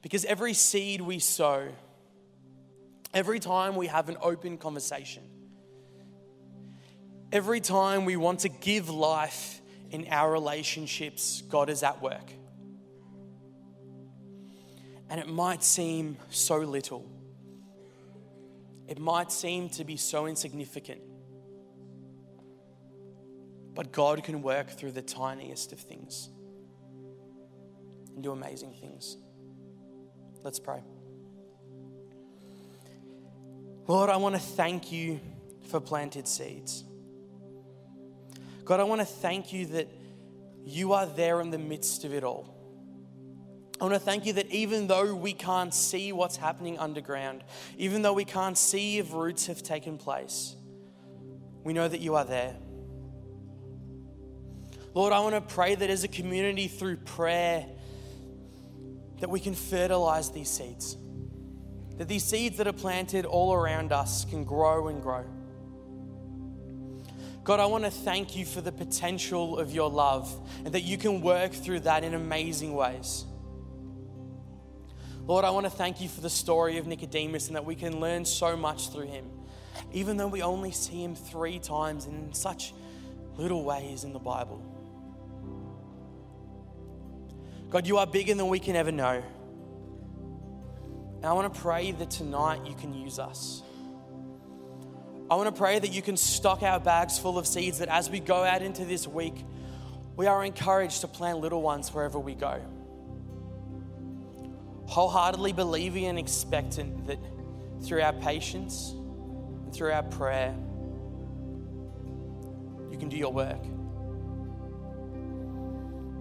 Because 0.02 0.24
every 0.24 0.54
seed 0.54 1.00
we 1.00 1.20
sow, 1.20 1.68
every 3.14 3.38
time 3.38 3.76
we 3.76 3.86
have 3.86 4.08
an 4.08 4.16
open 4.20 4.58
conversation, 4.58 5.22
every 7.30 7.60
time 7.60 8.04
we 8.04 8.16
want 8.16 8.40
to 8.40 8.48
give 8.48 8.90
life 8.90 9.61
in 9.92 10.08
our 10.10 10.32
relationships, 10.32 11.42
God 11.48 11.68
is 11.68 11.82
at 11.82 12.00
work. 12.02 12.32
And 15.10 15.20
it 15.20 15.28
might 15.28 15.62
seem 15.62 16.16
so 16.30 16.56
little, 16.58 17.06
it 18.88 18.98
might 18.98 19.30
seem 19.30 19.68
to 19.70 19.84
be 19.84 19.96
so 19.96 20.26
insignificant. 20.26 21.02
But 23.74 23.92
God 23.92 24.22
can 24.24 24.42
work 24.42 24.68
through 24.70 24.92
the 24.92 25.02
tiniest 25.02 25.72
of 25.72 25.80
things 25.80 26.28
and 28.14 28.22
do 28.22 28.32
amazing 28.32 28.74
things. 28.74 29.16
Let's 30.42 30.58
pray. 30.58 30.82
Lord, 33.86 34.10
I 34.10 34.16
want 34.16 34.34
to 34.34 34.40
thank 34.40 34.92
you 34.92 35.20
for 35.68 35.80
planted 35.80 36.28
seeds. 36.28 36.84
God, 38.64 38.80
I 38.80 38.84
want 38.84 39.00
to 39.00 39.06
thank 39.06 39.52
you 39.52 39.66
that 39.66 39.88
you 40.64 40.92
are 40.92 41.06
there 41.06 41.40
in 41.40 41.50
the 41.50 41.58
midst 41.58 42.04
of 42.04 42.14
it 42.14 42.24
all. 42.24 42.54
I 43.80 43.84
want 43.84 43.94
to 43.94 44.00
thank 44.00 44.26
you 44.26 44.34
that 44.34 44.48
even 44.50 44.86
though 44.86 45.12
we 45.12 45.32
can't 45.32 45.74
see 45.74 46.12
what's 46.12 46.36
happening 46.36 46.78
underground, 46.78 47.42
even 47.76 48.02
though 48.02 48.12
we 48.12 48.24
can't 48.24 48.56
see 48.56 48.98
if 48.98 49.12
roots 49.12 49.46
have 49.46 49.62
taken 49.62 49.98
place, 49.98 50.54
we 51.64 51.72
know 51.72 51.88
that 51.88 52.00
you 52.00 52.14
are 52.14 52.24
there. 52.24 52.54
Lord, 54.94 55.12
I 55.12 55.20
want 55.20 55.34
to 55.34 55.54
pray 55.54 55.74
that 55.74 55.90
as 55.90 56.04
a 56.04 56.08
community 56.08 56.68
through 56.68 56.98
prayer, 56.98 57.66
that 59.20 59.30
we 59.30 59.40
can 59.40 59.54
fertilize 59.54 60.30
these 60.30 60.50
seeds. 60.50 60.96
That 61.96 62.08
these 62.08 62.24
seeds 62.24 62.58
that 62.58 62.66
are 62.66 62.72
planted 62.72 63.24
all 63.24 63.52
around 63.52 63.92
us 63.92 64.24
can 64.24 64.44
grow 64.44 64.88
and 64.88 65.02
grow. 65.02 65.24
God, 67.44 67.58
I 67.58 67.66
want 67.66 67.84
to 67.84 67.90
thank 67.90 68.36
you 68.36 68.44
for 68.44 68.60
the 68.60 68.70
potential 68.70 69.58
of 69.58 69.72
your 69.72 69.90
love 69.90 70.32
and 70.64 70.72
that 70.74 70.82
you 70.82 70.96
can 70.96 71.20
work 71.20 71.52
through 71.52 71.80
that 71.80 72.04
in 72.04 72.14
amazing 72.14 72.74
ways. 72.74 73.24
Lord, 75.26 75.44
I 75.44 75.50
want 75.50 75.66
to 75.66 75.70
thank 75.70 76.00
you 76.00 76.08
for 76.08 76.20
the 76.20 76.30
story 76.30 76.78
of 76.78 76.86
Nicodemus 76.86 77.48
and 77.48 77.56
that 77.56 77.64
we 77.64 77.74
can 77.74 77.98
learn 78.00 78.24
so 78.24 78.56
much 78.56 78.90
through 78.90 79.06
him, 79.06 79.24
even 79.92 80.16
though 80.16 80.28
we 80.28 80.42
only 80.42 80.70
see 80.70 81.02
him 81.02 81.16
three 81.16 81.58
times 81.58 82.06
in 82.06 82.32
such 82.32 82.74
little 83.36 83.64
ways 83.64 84.04
in 84.04 84.12
the 84.12 84.18
Bible. 84.20 84.62
God, 87.70 87.86
you 87.86 87.98
are 87.98 88.06
bigger 88.06 88.34
than 88.34 88.48
we 88.48 88.60
can 88.60 88.76
ever 88.76 88.92
know. 88.92 89.22
And 91.16 91.24
I 91.24 91.32
want 91.32 91.52
to 91.52 91.60
pray 91.60 91.90
that 91.92 92.10
tonight 92.10 92.66
you 92.66 92.74
can 92.74 92.92
use 92.94 93.18
us. 93.18 93.62
I 95.32 95.34
want 95.34 95.46
to 95.46 95.58
pray 95.58 95.78
that 95.78 95.90
you 95.90 96.02
can 96.02 96.18
stock 96.18 96.62
our 96.62 96.78
bags 96.78 97.18
full 97.18 97.38
of 97.38 97.46
seeds, 97.46 97.78
that 97.78 97.88
as 97.88 98.10
we 98.10 98.20
go 98.20 98.44
out 98.44 98.60
into 98.60 98.84
this 98.84 99.08
week, 99.08 99.46
we 100.14 100.26
are 100.26 100.44
encouraged 100.44 101.00
to 101.00 101.08
plant 101.08 101.38
little 101.38 101.62
ones 101.62 101.88
wherever 101.88 102.18
we 102.18 102.34
go. 102.34 102.60
Wholeheartedly 104.84 105.54
believing 105.54 106.04
and 106.04 106.18
expectant 106.18 107.06
that 107.06 107.18
through 107.82 108.02
our 108.02 108.12
patience 108.12 108.90
and 108.90 109.72
through 109.72 109.92
our 109.92 110.02
prayer, 110.02 110.54
you 112.90 112.98
can 112.98 113.08
do 113.08 113.16
your 113.16 113.32
work 113.32 113.62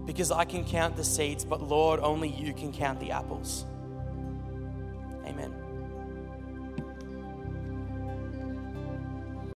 because 0.06 0.32
I 0.32 0.46
can 0.46 0.64
count 0.64 0.96
the 0.96 1.04
seeds, 1.04 1.44
but 1.44 1.62
Lord, 1.62 2.00
only 2.00 2.30
you 2.30 2.54
can 2.54 2.72
count 2.72 3.02
the 3.02 3.12
apples. 3.12 3.66